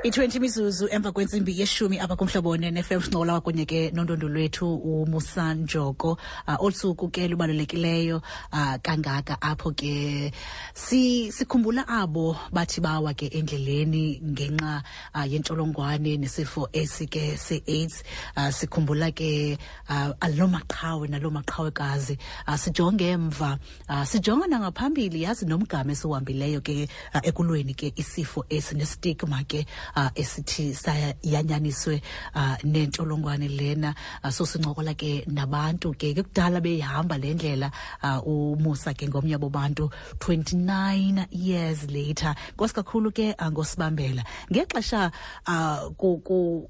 i-20 0.06 0.40
mizuzu 0.40 0.88
emva 0.90 1.12
kwentsimbi 1.12 1.60
yeshumi 1.60 1.98
apha 1.98 2.16
kumhlobo 2.16 2.50
one-nfm 2.50 3.00
sinqola 3.02 3.32
kwakunye 3.32 3.66
ke 3.66 3.90
nontondo 3.90 4.28
lwethu 4.28 4.74
umusa 4.74 5.54
njoko 5.54 6.18
uh, 6.48 6.64
olu 6.64 6.74
suku 6.74 7.08
ke 7.08 7.28
lubalulekileyo 7.28 8.22
uh, 8.52 8.74
kangaka 8.82 9.42
apho 9.42 9.70
ke 9.72 10.32
si 10.74 11.32
sikhumbula 11.32 11.88
abo 11.88 12.36
bathi 12.52 12.80
bawa 12.80 13.14
ke 13.14 13.26
endleleni 13.26 14.22
ngenxa 14.22 14.82
uh, 15.14 15.32
yentsholongwane 15.32 16.16
nesifo 16.16 16.68
esi 16.72 17.06
ke 17.06 17.36
se-aids. 17.36 18.04
Uh, 18.36 18.50
sikhumbula 18.50 19.10
ke 19.10 19.58
uh, 19.90 20.14
aloo 20.20 20.46
maqhawe 20.46 21.08
naloo 21.08 21.34
maqhawekazi. 21.34 22.18
Uh, 22.46 22.54
sijonge 22.54 23.10
emva 23.10 23.58
uh, 23.88 24.04
sijonga 24.04 24.46
nangaphambili 24.46 25.22
yazi 25.22 25.46
nomgama 25.46 25.92
esiwuhambileyo 25.92 26.60
ke 26.60 26.88
uh, 27.14 27.20
ekulweni 27.26 27.74
ke 27.74 27.92
isifo 27.96 28.46
esi 28.48 28.74
nestigma 28.74 29.42
ke 29.48 29.66
uh, 29.96 30.10
esithi 30.14 30.74
sayanyaniswe 30.74 32.02
uh, 32.34 32.56
nentsholongwane 32.64 33.48
lena. 33.48 33.94
Uh, 34.22 34.30
so 34.30 34.44
sincokola 34.44 34.94
ke 34.94 35.24
nabantu 35.26 35.96
ke 35.96 36.14
ke 36.14 36.22
kudala 36.22 36.60
behamba 36.60 37.18
le 37.18 37.34
ndlela 37.34 37.70
uh, 38.02 38.20
umusa 38.26 38.94
ke 38.94 39.08
ngomnye 39.08 39.38
bobantu 39.38 39.90
29 40.18 41.26
years 41.30 41.90
later 41.90 42.34
nkosi 42.54 42.74
kakhulu 42.74 43.12
ke 43.12 43.34
uh, 43.38 43.48
ngosibambela. 43.48 44.24
Ngexesha 44.52 45.10
uh, 45.46 45.90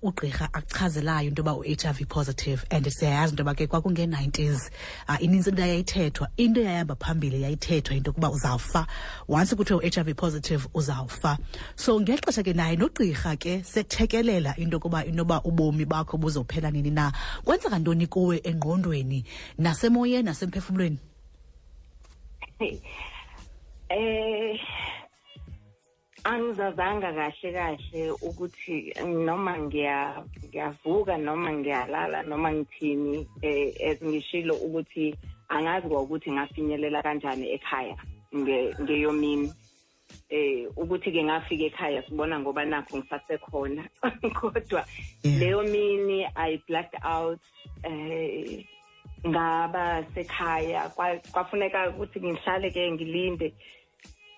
ugqirha 0.02 0.48
achazelayo 0.52 1.28
into 1.28 1.42
yoba 1.42 1.58
u-h 1.58 1.84
i 1.84 1.92
v 1.92 2.04
positive 2.04 2.64
and 2.70 2.86
siyayazi 2.86 3.30
into 3.30 3.42
yoba 3.42 3.54
ke 3.54 3.66
kwakunge-90s 3.66 4.70
uh, 5.08 5.16
inintsi 5.20 5.50
into 5.50 5.62
yayithethwa. 5.62 6.28
Into 6.36 6.60
yayihamba 6.60 6.96
phambili 6.96 7.42
yayithethwa 7.42 7.96
into 7.96 8.10
yokuba 8.10 8.30
uzawufa. 8.30 8.86
Once 9.28 9.54
kuthiwe 9.54 9.80
u-HIV 9.80 10.16
positive 10.16 10.68
uzawufa. 10.74 11.38
So 11.74 12.00
ngexesha 12.00 12.44
ke 12.44 12.54
naye 12.54 12.76
nogqirha 12.76 13.05
ke 13.14 13.62
sethekelela 13.62 14.58
into 14.58 14.76
yokuba 14.76 15.04
inoba 15.04 15.42
ubomi 15.44 15.84
bakho 15.84 16.18
buzophela 16.18 16.70
nini 16.72 16.90
na. 16.90 17.12
Kwenzeka 17.44 17.78
ntoni 17.78 18.06
kuwe 18.06 18.40
engqondweni 18.44 19.24
nasemoyeni 19.58 20.22
nasemphefumlweni 20.22 20.98
eh 23.88 24.60
angizazanga 26.24 27.12
kahle 27.12 27.52
kahle 27.52 28.10
ukuthi 28.10 28.92
noma 29.04 29.58
ngiyavuka 29.58 31.16
noma 31.18 31.52
ngiyalala 31.52 32.22
noma 32.22 32.52
ngithini 32.52 33.28
eh 33.42 33.74
ezingishilo 33.78 34.54
ukuthi 34.54 35.14
angazi 35.48 35.86
ukuthi 35.86 36.32
ngafinyelela 36.32 37.02
kanjani 37.02 37.46
ekhaya 37.56 37.96
ngeyomini. 38.34 39.52
Eh 40.28 40.66
ukuthi 40.76 41.12
ke 41.12 41.22
ngafika 41.22 41.64
ekhaya 41.64 42.02
sibona 42.02 42.40
ngoba 42.40 42.64
nakho 42.64 42.98
ngisasekhona. 42.98 43.82
Kodwa 44.38 44.84
leyo 45.22 45.62
mini 45.62 46.26
i 46.34 46.58
blacked 46.66 47.00
out 47.04 47.40
eh 47.82 48.64
ngaba 49.26 50.04
sekhaya. 50.14 50.90
Kwafuneka 51.32 51.90
ukuthi 51.90 52.20
ngihlale 52.20 52.70
ke 52.70 52.90
ngilinde. 52.90 53.54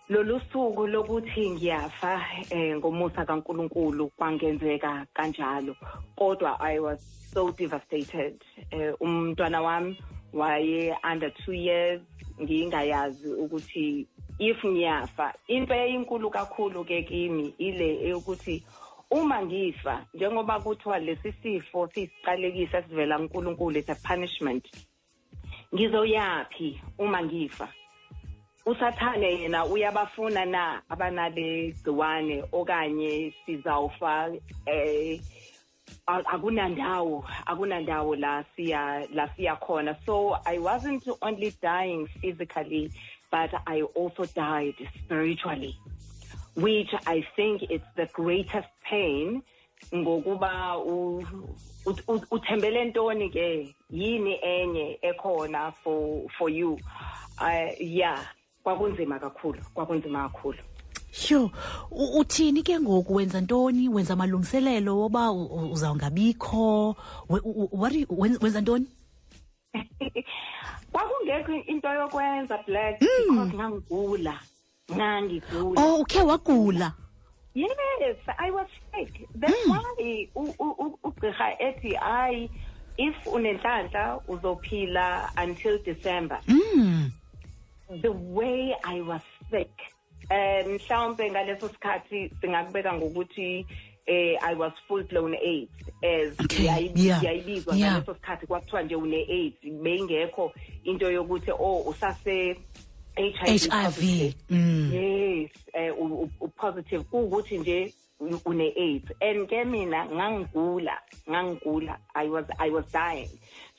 Lolu 0.08 0.40
suku 0.52 0.86
lokuthi 0.86 1.50
ngiyafa 1.50 2.20
eh 2.50 2.76
ngomusa 2.76 3.24
kaNkuluNkulu 3.24 4.10
kwangenzeka 4.16 5.06
kanjalo. 5.14 5.76
Kodwa 6.16 6.60
i 6.60 6.78
was 6.78 7.00
so 7.32 7.50
devastated. 7.52 8.40
Eh 8.70 8.92
umntwana 9.00 9.60
wami 9.62 9.98
waye 10.32 10.96
under 11.04 11.30
2 11.46 11.52
years. 11.52 12.00
Ngingayazi 12.40 13.28
ukuthi 13.28 14.06
if 14.38 14.64
ngiyafa 14.64 15.34
into 15.48 15.74
eyinkulu 15.74 16.30
kakhulu 16.30 16.84
ke 16.84 17.02
kimi 17.02 17.54
ile 17.58 18.06
eyokuthi 18.06 18.62
uma 19.10 19.42
ngifa 19.42 20.06
njengoba 20.14 20.60
kuthiwa 20.60 20.98
lesi 20.98 21.32
sifo 21.32 21.88
siyisiqalekisa 21.88 22.82
sivela 22.82 23.18
kuNkulunkulu 23.18 23.76
it's 23.76 23.88
a 23.88 23.94
punishment. 23.94 24.64
Ngizoyaphi 25.74 26.80
uma 26.98 27.22
ngifa? 27.22 27.68
Usathane 28.66 29.40
yena 29.40 29.64
uyabafuna 29.64 30.44
na 30.44 30.82
abanale 30.88 31.72
gciwane 31.72 32.44
okanye 32.52 33.32
sizawufa 33.46 34.30
eh 34.66 35.20
akunandawo 36.06 37.24
akunandawo 37.46 38.16
la 38.16 38.44
siya 38.56 39.08
la 39.14 39.28
siya 39.28 39.56
khona. 39.56 39.96
So 40.04 40.36
i 40.46 40.58
wasn't 40.58 41.08
only 41.22 41.54
dying 41.62 42.06
physically 42.20 42.90
but 43.30 43.50
i 43.66 43.82
also 43.82 44.24
died 44.34 44.74
spiritually 45.04 45.76
which 46.56 46.94
i 47.06 47.22
think 47.36 47.62
it's 47.62 47.94
the 47.96 48.06
greatest 48.06 48.68
pain 48.90 49.42
ngokuba 49.94 50.78
uthembele 52.30 52.84
ntoni 52.84 53.30
ke 53.30 53.74
yini 53.90 54.38
enye 54.42 54.98
ekhona 55.02 55.72
for 55.72 56.28
for 56.38 56.50
you 56.50 56.72
uh, 57.40 57.80
yeah 57.80 58.26
kwakunzima 58.62 59.18
kakhulu 59.18 59.60
kwakunzima 59.74 60.28
kakhulu 60.28 60.58
Sho, 61.10 61.50
uthini 61.90 62.62
ke 62.62 62.80
ngoku 62.80 63.14
wenza 63.14 63.40
ntoni? 63.40 63.88
Wenza 63.88 64.12
amalungiselelo 64.12 64.98
woba 64.98 65.32
uzawungabikho? 65.32 66.96
Wenza 68.40 68.60
ntoni? 68.60 68.86
Kwakungekho 70.92 71.66
into 71.66 71.88
yokwenza 71.88 72.64
Black 72.66 73.00
because 73.00 73.52
ngangigula. 73.52 74.40
Ngangigula. 74.90 75.80
Oh, 75.80 76.02
ukhe 76.02 76.22
wagula. 76.22 76.94
Yes, 77.54 78.16
I 78.38 78.50
was 78.50 78.66
sick. 78.94 79.28
That's 79.34 79.66
why 79.66 80.28
ugqirha 81.04 81.58
ethi 81.60 81.94
hayi 81.96 82.50
if 82.96 83.14
unenhlanhla 83.26 84.20
uzophila 84.28 85.30
until 85.36 85.78
December. 85.82 86.40
Mm. 86.46 87.10
The 88.02 88.12
way 88.12 88.74
I 88.84 89.00
was 89.00 89.22
sick 89.50 89.70
um 90.30 90.78
mhlawumbe 90.78 91.30
ngaleso 91.30 91.68
sikhathi 91.68 92.30
singakubeka 92.40 92.92
ngokuthi 92.92 93.66
eh 94.08 94.36
I 94.42 94.54
was 94.54 94.72
full 94.88 95.02
blown 95.04 95.34
AIDS 95.34 95.70
as 96.02 96.32
yayibizwa 97.22 97.76
ngaleso 97.76 98.14
sikhathi 98.14 98.46
kwakuthiwa 98.46 98.82
nje 98.82 98.96
une 98.96 99.16
AIDS 99.16 99.82
beyingekho 99.82 100.52
into 100.84 101.10
yokuthi 101.10 101.50
oh 101.50 101.82
usase 101.86 102.56
HIV 103.16 103.70
HIV 103.70 104.34
mm. 104.50 104.90
yes 104.92 105.50
eh 105.72 105.92
u 106.00 106.48
positive. 106.56 107.04
Ukuthi 107.12 107.58
nje 107.58 107.94
une 108.46 108.72
AIDS 108.76 109.12
and 109.20 109.48
ke 109.48 109.64
mina 109.64 110.06
ngangigula 110.06 110.98
ngangigula. 111.28 111.98
I 112.14 112.28
was 112.28 112.44
I 112.58 112.70
was 112.70 112.84
dying. 112.92 113.30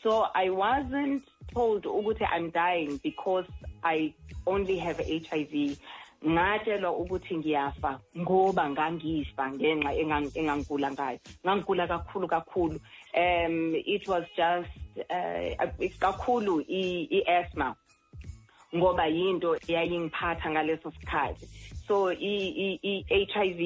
So 0.04 0.28
I 0.36 0.50
wasn't 0.50 1.24
told 1.54 1.84
ukuthi 1.84 2.28
I'm 2.32 2.52
dying 2.52 3.00
because 3.04 3.46
I 3.84 4.13
only 4.46 4.78
have 4.78 4.98
HIV 4.98 5.78
ngatshelwa 6.28 6.92
ukuthi 6.98 7.38
ngiyafa 7.38 8.00
ngoba 8.18 8.70
ngangifa 8.70 9.52
ngenxa 9.52 9.92
engangigula 10.36 10.92
ngayo. 10.92 11.20
Ngangigula 11.46 11.88
kakhulu 11.88 12.28
kakhulu. 12.28 12.78
Um 13.16 13.76
it 13.76 14.08
was 14.08 14.26
just 14.36 14.70
uh, 15.10 15.68
kakhulu 16.00 16.62
i-asthma 16.68 17.76
ngoba 18.76 19.08
yinto 19.08 19.56
eyayingiphatha 19.68 20.50
ngaleso 20.52 20.92
sikhathi. 20.92 21.48
So 21.88 22.12
i-HIV 22.12 23.62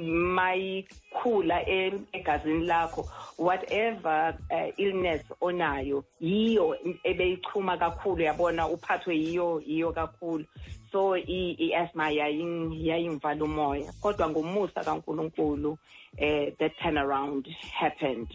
mayikhula 0.00 1.64
egazini 2.12 2.66
lakho. 2.66 3.08
Whatever 3.38 4.38
uh, 4.50 4.68
illness 4.76 5.22
onayo 5.40 6.04
yiyo 6.20 6.76
ebeyichuma 7.04 7.76
kakhulu 7.76 8.22
yabona 8.22 8.68
uphathwe 8.68 9.16
yiyo 9.16 9.62
yiyo 9.66 9.92
kakhulu. 9.92 10.44
So 10.92 11.16
i-asthma 11.16 12.10
yayingivala 12.10 13.44
umoya. 13.44 13.92
Kodwa 14.00 14.30
ngomusa 14.30 14.84
kaNkuluNkulu 14.84 15.78
eh 16.18 16.52
that 16.58 16.72
turnaround 16.78 17.46
happened 17.72 18.28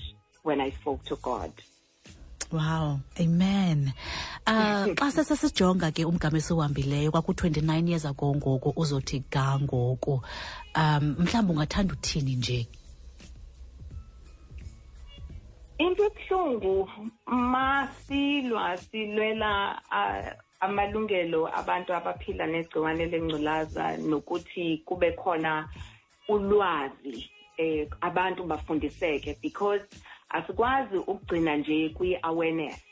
when 0.43 0.61
I 0.61 0.71
spoke 0.71 1.03
to 1.05 1.15
God 1.17 1.51
Wow, 2.51 2.99
amen. 3.19 3.93
Uh 4.47 4.93
xa 4.95 5.11
sesesijonga 5.11 5.91
ke 5.91 6.05
umgama 6.05 6.37
esihambileyo 6.37 7.11
kwaku29 7.11 7.89
years 7.89 8.05
ago 8.05 8.35
ngoku 8.35 8.73
uzothi 8.75 9.23
ga 9.31 9.59
ngoku. 9.59 10.21
Um 10.75 11.15
mhlawumbe 11.19 11.53
ungathanda 11.53 11.93
uthini 11.93 12.35
nje? 12.35 12.67
Into 15.77 16.03
ebuhlungu 16.05 16.89
masilwa 17.25 18.77
silwela 18.77 19.81
amalungelo 20.59 21.49
abantu 21.53 21.93
abaphila 21.93 22.47
negciwane 22.47 23.05
lengculaza 23.05 23.97
nokuthi 23.97 24.83
kube 24.85 25.11
khona 25.11 25.69
ulwazi 26.29 27.29
eh 27.57 27.87
abantu 28.01 28.43
bafundiseke 28.43 29.37
because 29.41 29.81
asikwazi 30.35 30.97
ukugcina 30.97 31.55
nje 31.57 31.89
kwi-awareness. 31.89 32.83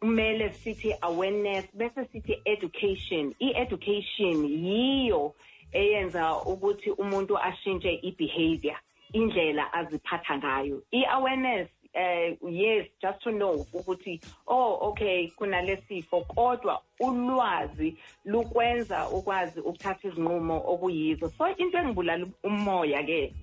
Kumele 0.00 0.50
sithi 0.52 0.94
awareness 1.00 1.64
bese 1.74 2.04
sithi 2.12 2.42
education. 2.44 3.34
I-education 3.38 4.44
yiyo 4.44 5.34
eyenza 5.72 6.36
ukuthi 6.36 6.90
umuntu 6.90 7.38
ashintshe 7.38 8.00
i-behavior 8.02 8.76
indlela 9.12 9.72
aziphatha 9.72 10.38
ngayo. 10.38 10.82
I-awareness 10.92 11.68
uh, 11.94 12.50
yes 12.50 12.86
just 13.02 13.22
to 13.22 13.30
know 13.30 13.66
ukuthi 13.72 14.20
oh 14.46 14.78
okay 14.88 15.28
kunalesifo 15.28 16.20
kodwa 16.20 16.82
ulwazi 17.00 17.96
lukwenza 18.24 19.08
ukwazi 19.08 19.60
ukuthatha 19.60 20.08
izinqumo 20.08 20.62
okuyizo. 20.66 21.32
So 21.38 21.48
into 21.56 21.78
engibulala 21.78 22.26
umoya 22.44 23.02
ke 23.02 23.34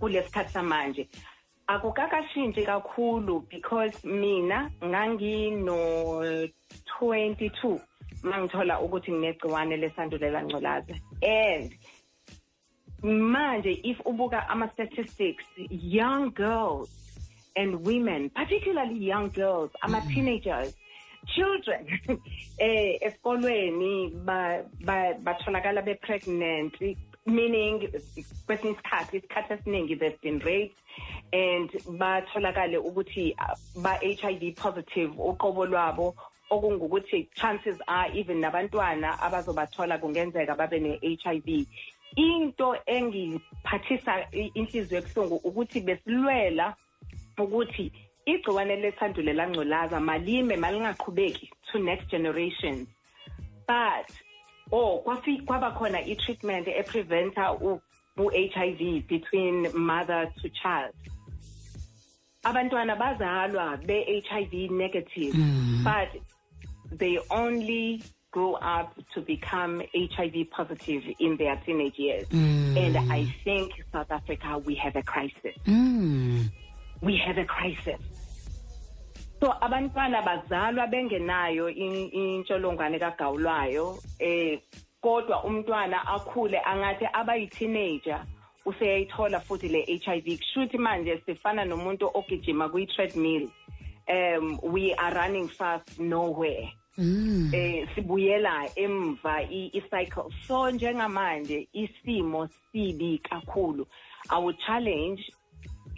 kulesikhathi 0.00 0.52
samanje 0.52 1.08
akukakashintshi 1.66 2.62
kakhulu 2.64 3.44
because 3.48 4.04
mina 4.04 4.70
ngangino 4.84 5.76
22 7.00 7.80
mangithola 8.22 8.80
ukuthi 8.80 9.12
nginegciwane 9.12 9.76
lesandulela 9.76 10.42
ngculaza 10.42 10.94
and 11.22 11.74
manje 13.02 13.80
if 13.82 14.00
ubuka 14.04 14.48
ama-statistics 14.48 15.44
young 15.70 16.30
girls 16.30 16.90
and 17.56 17.86
women 17.86 18.30
particularly 18.30 19.08
young 19.08 19.28
girls 19.28 19.70
ama-teenagers 19.82 20.74
children 21.34 21.86
eh 22.58 22.98
esikolweni 23.00 24.10
batholakala 25.24 25.82
be-pregnant 25.82 26.74
meaning 27.26 27.88
kwesinye 28.46 28.72
isikhathi 28.72 29.16
isikhathi 29.16 29.52
esiningi 29.52 29.96
they've 29.96 30.20
been 30.22 30.38
raped 30.40 30.76
and 31.32 31.70
batholakale 31.98 32.78
ukuthi 32.78 33.34
uh, 33.38 33.82
ba-HIV 33.82 34.54
positive 34.56 35.12
uqobo 35.18 35.66
lwabo 35.66 36.14
okungukuthi 36.50 37.28
chances 37.34 37.76
are 37.86 38.10
even 38.14 38.40
nabantwana 38.40 39.20
abazobathola 39.20 39.98
kungenzeka 39.98 40.54
babe 40.54 40.78
ne-HIV 40.80 41.66
into 42.16 42.76
engiphathisa 42.86 44.30
inhliziyo 44.30 44.98
ebuhlungu 45.00 45.36
ukuthi 45.44 45.80
besilwela 45.80 46.74
ukuthi 47.38 47.92
igciwane 48.26 48.76
lesandulela 48.76 49.48
ngculaza 49.48 50.00
malime 50.00 50.56
malingaqhubeki 50.56 51.50
to 51.72 51.78
next 51.78 52.08
generations 52.10 52.88
but 53.66 54.08
oh 54.72 55.02
kwaba 55.46 55.70
khona 55.72 56.00
i-treatment 56.06 56.68
epreventa 56.68 57.52
u-HIV 57.60 59.06
between 59.06 59.68
mother 59.74 60.32
to 60.42 60.48
child 60.48 60.94
abantwana 62.44 62.96
bazalwa 62.96 63.76
be-HIV 63.86 64.70
negative 64.70 65.34
mm. 65.34 65.84
but 65.84 66.22
they 66.98 67.18
only 67.30 68.02
grow 68.36 68.54
up 68.54 68.94
to 69.14 69.22
become 69.22 69.82
HIV 69.94 70.50
positive 70.50 71.02
in 71.18 71.38
their 71.38 71.56
teenage 71.64 71.98
years. 71.98 72.28
Mm. 72.28 72.76
And 72.76 73.10
I 73.10 73.24
think 73.44 73.72
South 73.90 74.10
Africa, 74.10 74.58
we 74.58 74.74
have 74.74 74.94
a 74.94 75.02
crisis. 75.02 75.56
Mm. 75.64 76.50
We 77.00 77.16
have 77.16 77.38
a 77.38 77.46
crisis. 77.46 77.98
So 79.46 79.52
abantwana 79.60 80.22
bazalwa 80.22 80.88
bengenayo 80.88 81.70
intsholongwane 81.70 82.98
kagawulayo 82.98 83.96
eh 84.18 84.58
kodwa 85.00 85.44
umntwana 85.44 86.04
akhule 86.06 86.58
angathi 86.64 87.06
abayi-teenager 87.12 88.26
useyayithola 88.64 89.40
futhi 89.40 89.68
le 89.68 89.84
HIV 89.84 90.38
kushuthi 90.38 90.78
manje 90.78 91.22
sifana 91.26 91.64
nomuntu 91.64 92.10
ogijima 92.14 92.68
kwi-treadmill 92.68 93.48
um 94.08 94.58
we 94.64 94.92
are 94.94 95.14
running 95.14 95.48
fast 95.48 96.00
nowhere. 96.00 96.72
Mm. 96.98 97.54
eh 97.54 97.88
sibuyela 97.94 98.68
emva 98.74 99.42
i-cycle. 99.42 100.28
So 100.48 100.70
njengamanje 100.70 101.68
isimo 101.72 102.48
sibi 102.72 103.20
kakhulu. 103.22 103.86
I 104.28 104.38
would 104.38 104.58
challenge 104.58 105.22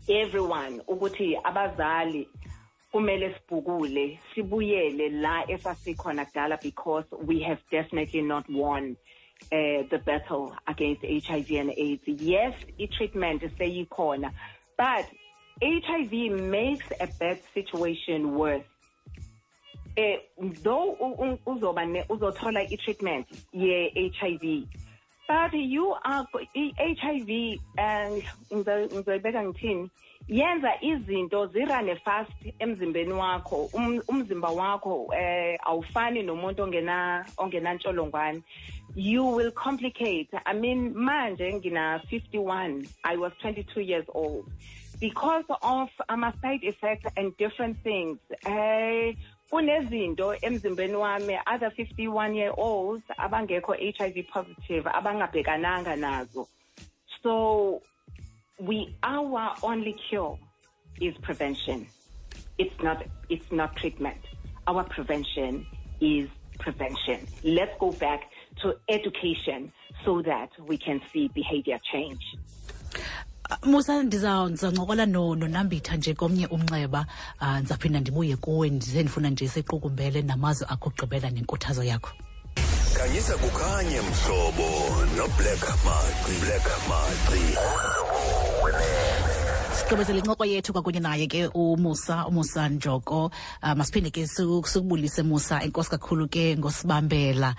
everyone 0.08 0.82
ukuthi 0.86 1.36
abazali 1.44 2.28
kumele 2.92 3.34
sibhukule 3.34 4.20
sibuyele 4.34 5.08
la 5.08 5.44
esasikhona 5.48 6.24
kudala 6.24 6.60
because 6.62 7.04
we 7.26 7.40
have 7.40 7.60
definitely 7.70 8.22
not 8.22 8.48
won 8.48 8.96
uh, 9.52 9.82
the 9.90 9.98
battle 10.04 10.54
against 10.66 11.02
HIV 11.02 11.50
and 11.50 11.70
AIDS. 11.76 12.02
Yes, 12.06 12.54
i-treatment 12.78 13.42
seyikhona, 13.58 14.32
but 14.76 15.06
HIV 15.62 16.32
makes 16.40 16.86
a 17.00 17.06
bad 17.18 17.40
situation 17.54 18.34
worse. 18.34 18.64
eh 19.98 20.18
though 20.62 20.94
uzoba 21.46 21.82
uzothola 22.08 22.62
i-treatment 22.70 23.26
ye-HIV 23.52 24.68
but 25.26 25.52
you 25.52 25.94
are 26.04 26.24
i-HIV 26.54 27.58
um 27.78 28.22
ngizoyibeka 28.52 29.42
ngithini 29.44 29.90
yenza 30.28 30.72
izinto 30.80 31.46
zirane 31.46 31.96
fast 31.96 32.32
emzimbeni 32.58 33.12
wakho. 33.12 33.70
Um, 33.72 34.00
umzimba 34.08 34.48
wakho 34.50 35.08
eh 35.14 35.58
awufani 35.66 36.22
nomuntu 36.22 36.62
ongena 36.62 37.24
ongenantsholongwane. 37.38 38.42
You 38.94 39.24
will 39.24 39.50
complicate. 39.52 40.28
I 40.44 40.52
mean 40.52 40.94
manje 40.94 41.52
ngina 41.52 42.02
51 42.10 42.86
i 43.04 43.16
was 43.16 43.32
22 43.42 43.80
years 43.80 44.06
old. 44.08 44.50
Because 45.00 45.44
of 45.62 45.88
ama 46.08 46.34
side 46.42 46.62
effects 46.62 47.06
and 47.16 47.34
different 47.38 47.82
things. 47.82 48.18
Eh 48.46 49.14
kunezinto 49.50 50.34
emzimbeni 50.42 50.94
wami 50.94 51.38
other 51.46 51.70
51 51.70 52.34
year 52.34 52.52
olds 52.56 53.02
abangekho 53.18 53.74
HIV 53.74 54.28
positive 54.28 54.84
abangabhekananga 54.84 55.96
nazo. 55.96 56.46
So 57.22 57.80
we 58.58 58.94
our 59.02 59.54
only 59.62 59.94
cure 60.08 60.38
is 61.00 61.14
prevention. 61.22 61.86
It's 62.58 62.82
not 62.82 63.04
it's 63.28 63.50
not 63.52 63.76
treatment. 63.76 64.18
Our 64.66 64.84
prevention 64.84 65.66
is 66.00 66.28
prevention. 66.58 67.26
Let's 67.44 67.76
go 67.78 67.92
back 67.92 68.30
to 68.62 68.74
education 68.88 69.72
so 70.04 70.22
that 70.22 70.50
we 70.66 70.76
can 70.76 71.00
see 71.12 71.28
behavior 71.28 71.78
change. 71.92 72.22
Musa 73.64 74.02
ndizancokola 74.02 75.06
nonambitha 75.06 75.96
nje 75.96 76.14
komnye 76.14 76.46
umnxeba. 76.46 77.06
Um 77.40 77.58
ndizaphinda 77.58 78.00
ndibuye 78.00 78.36
kuwe 78.36 78.70
ndize 78.70 79.02
ndifuna 79.02 79.30
nje 79.30 79.48
siqukumbele 79.48 80.22
namazwi 80.22 80.66
akho 80.68 80.88
okugqibela 80.88 81.30
nenkuthazo 81.30 81.82
yakho. 81.84 82.10
Khanyisa 82.94 83.36
kukhanye 83.36 84.00
mhlobo 84.00 84.68
noblack 85.16 85.62
maqi 85.84 86.34
black 86.40 86.66
maqi 86.88 87.42
sigqibezela 89.88 90.18
incoko 90.18 90.44
yethu 90.44 90.72
kwakunye 90.72 91.00
naye 91.00 91.26
ke 91.26 91.48
umusa 91.54 92.26
umusa 92.28 92.68
njoko. 92.68 93.30
Uh, 93.62 93.74
masiphinde 93.74 94.10
ke 94.10 94.26
sikubulise 94.26 95.22
musa 95.24 95.62
enkosi 95.64 95.90
kakhulu 95.90 96.28
ke 96.28 96.56
ngosibambela 96.56 97.54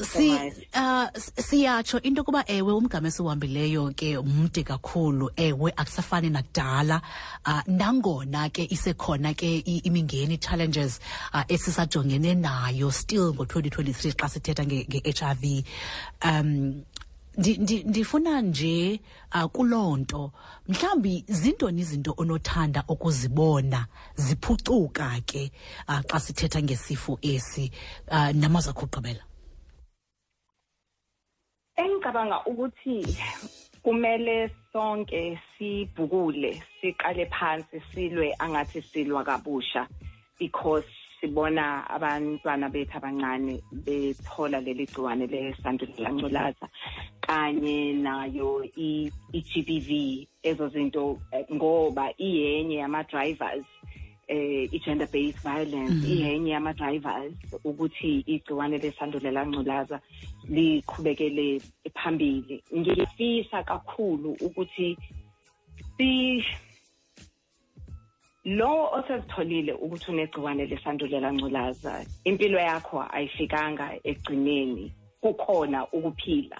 si 0.00 0.30
uh 0.76 1.08
siyatsho 1.16 1.98
into 2.04 2.22
kuba 2.22 2.44
ewe 2.46 2.72
umgama 2.72 3.08
esiwuhambileyo 3.08 3.96
ke 3.96 4.18
umde 4.18 4.62
kakhulu. 4.62 5.30
Ewe 5.36 5.72
akusafani 5.72 6.30
nakudala. 6.30 7.00
Uh, 7.46 7.62
nangona 7.66 8.52
ke 8.52 8.68
isekhona 8.70 9.34
ke 9.34 9.64
imingeni 9.64 10.38
challenges 10.38 11.00
uh, 11.32 11.44
esisajongene 11.48 12.34
nayo 12.34 12.92
still 12.92 13.32
ngo-2023 13.32 14.12
xa 14.20 14.28
sithetha 14.28 14.64
nge-HIV 14.64 15.64
um 16.24 16.84
ndifuna 17.36 18.40
nje 18.40 19.00
uh, 19.34 19.44
kuloo 19.44 19.96
nto. 19.96 20.32
Mhlawumbi 20.68 21.24
zintoni 21.28 21.80
izinto 21.80 22.14
onothanda 22.16 22.84
okuzibona? 22.88 23.86
Ziphucuka 24.14 25.20
ke 25.26 25.52
uh, 25.88 26.00
xa 26.00 26.20
sithetha 26.20 26.62
ngesifo 26.62 27.18
esi. 27.22 27.72
Uh, 28.10 28.30
namazwi 28.30 28.70
akho 28.70 28.86
ugqibela 28.86 29.24
engicabanga 31.76 32.44
ukuthi 32.46 33.16
kumele 33.82 34.50
sonke 34.72 35.40
sibhukule 35.58 36.62
siqale 36.80 37.26
phansi 37.26 37.82
silwe 37.94 38.34
angathi 38.38 38.82
silwa 38.82 39.24
kabusha 39.24 39.88
because 40.38 41.01
sibona 41.22 41.86
abantwana 41.88 42.68
bethu 42.68 42.96
abancane 42.98 43.62
bethola 43.86 44.58
leli 44.60 44.86
gciwane 44.86 45.26
lesandulela 45.30 46.10
ngculaza 46.12 46.66
kanye 47.20 47.92
nayo 47.94 48.66
i-GBV 48.74 49.90
ezo 50.42 50.68
zinto 50.68 51.18
ngoba 51.54 52.10
iyenye 52.18 52.76
yama-drivers 52.82 53.64
eh 54.28 54.66
i-gender 54.72 55.06
based 55.06 55.38
violence 55.42 56.02
iyenye 56.06 56.50
yama-drivers 56.50 57.34
ukuthi 57.64 58.24
igciwane 58.26 58.78
lesandulela 58.78 59.46
ngculaza 59.46 60.00
liqhubekele 60.50 61.62
phambili. 61.94 62.62
Ngifisa 62.74 63.62
kakhulu 63.62 64.36
ukuthi 64.40 64.98
si 65.96 66.44
lo 68.44 68.90
osezitholile 68.92 69.72
ukuthi 69.72 70.10
unegciwane 70.10 70.66
lesandulela 70.66 71.32
ngculaza 71.32 72.04
impilo 72.24 72.58
yakho 72.58 73.04
ayifikanga 73.12 73.86
ekugcineni 74.04 74.92
kukhona 75.20 75.86
ukuphila. 75.92 76.58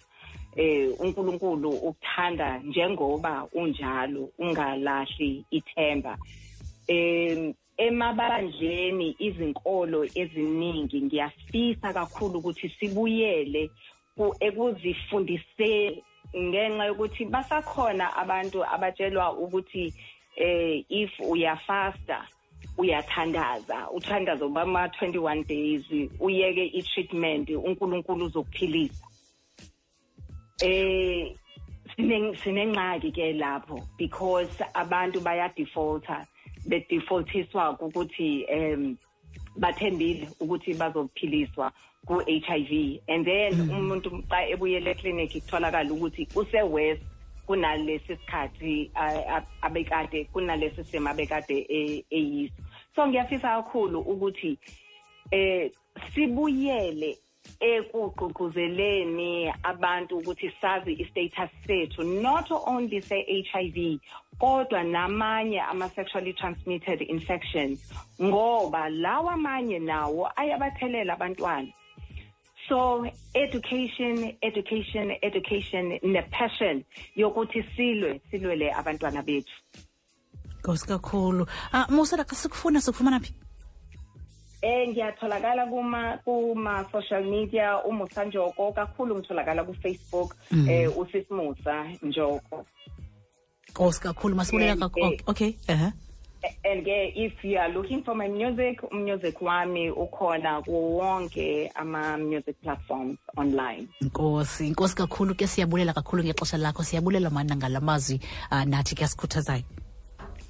Eh 0.57 0.95
uNkulunkulu 1.01 1.71
ukuthanda 1.71 2.59
njengoba 2.59 3.49
unjalo 3.53 4.29
ungalahli 4.39 5.45
ithemba. 5.51 6.19
Em 6.87 7.55
emabandleni 7.77 9.17
izinkolo 9.19 10.05
eziningi 10.15 11.01
ngiyafisa 11.03 11.93
kakhulu 11.93 12.39
ukuthi 12.39 12.69
sibuyele 12.79 13.71
ku- 14.17 14.37
ekuzifundiseni 14.41 16.03
ngenxa 16.37 16.85
yokuthi 16.85 17.25
basakhona 17.25 18.17
abantu 18.17 18.65
abatshelwa 18.65 19.33
ukuthi 19.33 19.93
eh 20.37 20.85
if 20.89 21.11
uyafasta 21.21 22.27
uyathandaza. 22.79 23.91
Uthandaza 23.91 24.49
bama 24.49 24.87
21 24.87 25.45
days 25.47 26.11
uyeke 26.21 26.67
i-treatment 26.67 27.49
uNkulunkulu 27.51 28.27
uzokuphilisa. 28.27 29.07
Eh 30.63 31.35
sine 31.97 32.37
sinengxaki 32.37 33.13
ke 33.13 33.33
lapho 33.39 33.81
because 33.99 34.49
abantu 34.75 35.21
baya 35.21 35.51
defaulter 35.57 36.27
be 36.69 36.87
defaultiswa 36.91 37.79
ukuthi 37.79 38.45
em 38.49 38.97
bathembile 39.57 40.29
ukuthi 40.41 40.75
bazophiliswa 40.75 41.73
ku 42.07 42.23
HIV 42.27 43.01
and 43.09 43.25
then 43.25 43.53
umuntu 43.71 44.11
xa 44.29 44.49
ebuyele 44.53 44.91
eclinic 44.91 45.33
kutholakala 45.33 45.91
ukuthi 45.93 46.29
use 46.35 46.63
worse 46.63 47.01
kunalesi 47.47 48.17
sikhathi 48.17 48.91
abekade 49.63 50.25
kunalesi 50.33 50.85
simo 50.85 51.11
abekade 51.11 51.67
e- 51.69 52.05
eyiso 52.11 52.63
so 52.97 53.07
ngiyafisa 53.07 53.49
kakhulu 53.57 54.01
ukuthi 54.01 54.59
eh 55.31 55.71
sibuyele 56.15 57.19
ekugqugquzeleni 57.61 59.53
abantu 59.63 60.13
ukuthi 60.19 60.49
sazi 60.61 60.93
i-status 61.03 61.51
sethu 61.67 62.03
not 62.03 62.51
only 62.51 63.01
se-HIV 63.01 63.99
kodwa 64.39 64.83
namanye 64.83 65.61
ama-sexually 65.61 66.33
transmitted 66.33 67.03
infections 67.03 67.79
ngoba 68.23 68.89
lawa 68.89 69.33
amanye 69.33 69.79
nawo 69.79 70.31
ayabathelela 70.37 71.13
abantwana. 71.15 71.73
So 72.73 73.05
education 73.35 74.37
education 74.43 75.13
education 75.23 75.99
ne-passion. 76.03 76.85
Yokuthi 77.17 77.65
silwe 77.77 78.21
silwele 78.31 78.73
abantwana 78.73 79.23
bethu. 79.23 79.53
Nkosi 80.61 80.87
kakhulu. 80.87 81.47
Ah 81.73 81.87
musela 81.91 82.25
sikufuna 82.25 82.81
sikufumana 82.81 83.21
phi? 83.21 83.35
Eh 84.63 84.89
ngiyatholakala 84.89 85.67
kuma 85.67 86.19
kuma 86.25 86.87
social 86.93 87.25
media 87.25 87.85
umusa 87.85 88.25
Njoko. 88.25 88.73
Kakhulu 88.73 89.19
ngitholakala 89.19 89.65
ku 89.65 89.75
Facebook 89.75 90.37
eh 90.69 90.89
usisimusa 90.99 91.85
Njoko. 92.03 92.65
Nkosi 93.71 94.01
kakhulu 94.01 94.35
masibulela 94.35 94.77
kakhulu. 94.77 95.13
eh, 95.13 95.21
okay 95.27 95.53
ehe 95.69 95.93
and 96.65 96.85
ke 96.85 97.13
if 97.17 97.45
you 97.45 97.59
are 97.59 97.69
looking 97.69 98.03
for 98.03 98.15
my 98.15 98.29
music 98.29 98.81
umusic 98.91 99.41
wami 99.41 99.91
ukhona 99.91 100.65
ku 100.65 100.99
wonke 100.99 101.71
ama 101.75 102.19
music 102.19 102.57
platforms 102.63 103.19
online. 103.37 103.89
Nkosi 104.03 104.67
inkosi 104.69 104.97
kakhulu 104.97 105.35
ke 105.35 105.47
siyabulela 105.47 105.93
kakhulu 105.93 106.25
ngexesha 106.25 106.59
lakho 106.59 106.83
siyabulela 106.83 107.31
mana 107.31 107.57
ngalamazwi 107.57 108.21
uh, 108.51 108.65
nathi 108.65 108.95
ke 108.95 109.05
asikhuthazayo. 109.05 109.65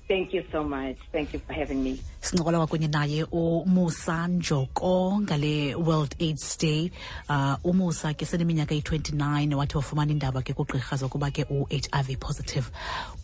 Thank 0.09 0.35
you 0.35 0.44
so 0.52 0.62
much. 0.64 0.98
Thank 1.11 1.33
you 1.33 1.40
for 1.40 1.55
having 1.55 1.83
me. 1.83 2.00
Sincokola 2.20 2.59
kwakunye 2.59 2.88
naye 2.88 3.24
umusa 3.24 4.28
njoko 4.28 5.20
ngale 5.20 5.74
world 5.74 6.14
aids 6.20 6.59
day. 6.59 6.90
Uh, 7.28 7.55
umusa 7.64 8.14
ke 8.14 8.26
seneminyaka 8.26 8.74
eyi-29 8.74 9.55
wathi 9.55 9.76
wafumana 9.76 10.12
indaba 10.12 10.42
ke 10.42 10.52
kugqirha 10.52 10.96
zokuba 10.96 11.31
ke 11.31 11.46
u-h 11.50 11.88
i 11.92 12.02
v 12.02 12.16
positive 12.16 12.70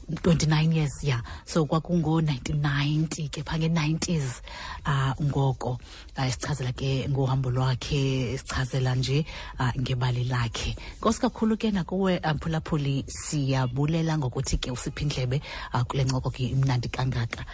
29 0.08 0.72
years 0.72 1.04
yeah. 1.04 1.20
so 1.44 1.64
kwakungo-1990 1.64 3.28
ke 3.28 3.42
pha 3.42 3.58
nge-90s 3.58 4.40
uh, 4.86 5.12
ngoko 5.22 5.78
uh, 6.18 6.30
sichazela 6.30 6.72
ke 6.72 7.08
ngohambo 7.08 7.50
lwakhe 7.50 8.38
sichazela 8.38 8.94
nje 8.94 9.26
uh, 9.60 9.70
ngebali 9.80 10.24
lakhe 10.24 10.76
nkosi 10.98 11.20
kakhulu 11.20 11.56
ke 11.56 11.70
nakuwe 11.70 12.20
mphulaphuli 12.34 13.04
siyabulela 13.08 14.18
ngokuthi 14.18 14.56
ke 14.56 14.70
usiphi 14.70 15.02
indlebe 15.02 15.42
uh, 15.74 15.82
kule 15.82 16.04
ncoko 16.04 16.30
ke 16.30 16.42
imnandi 16.42 16.88
kangaka 16.88 17.44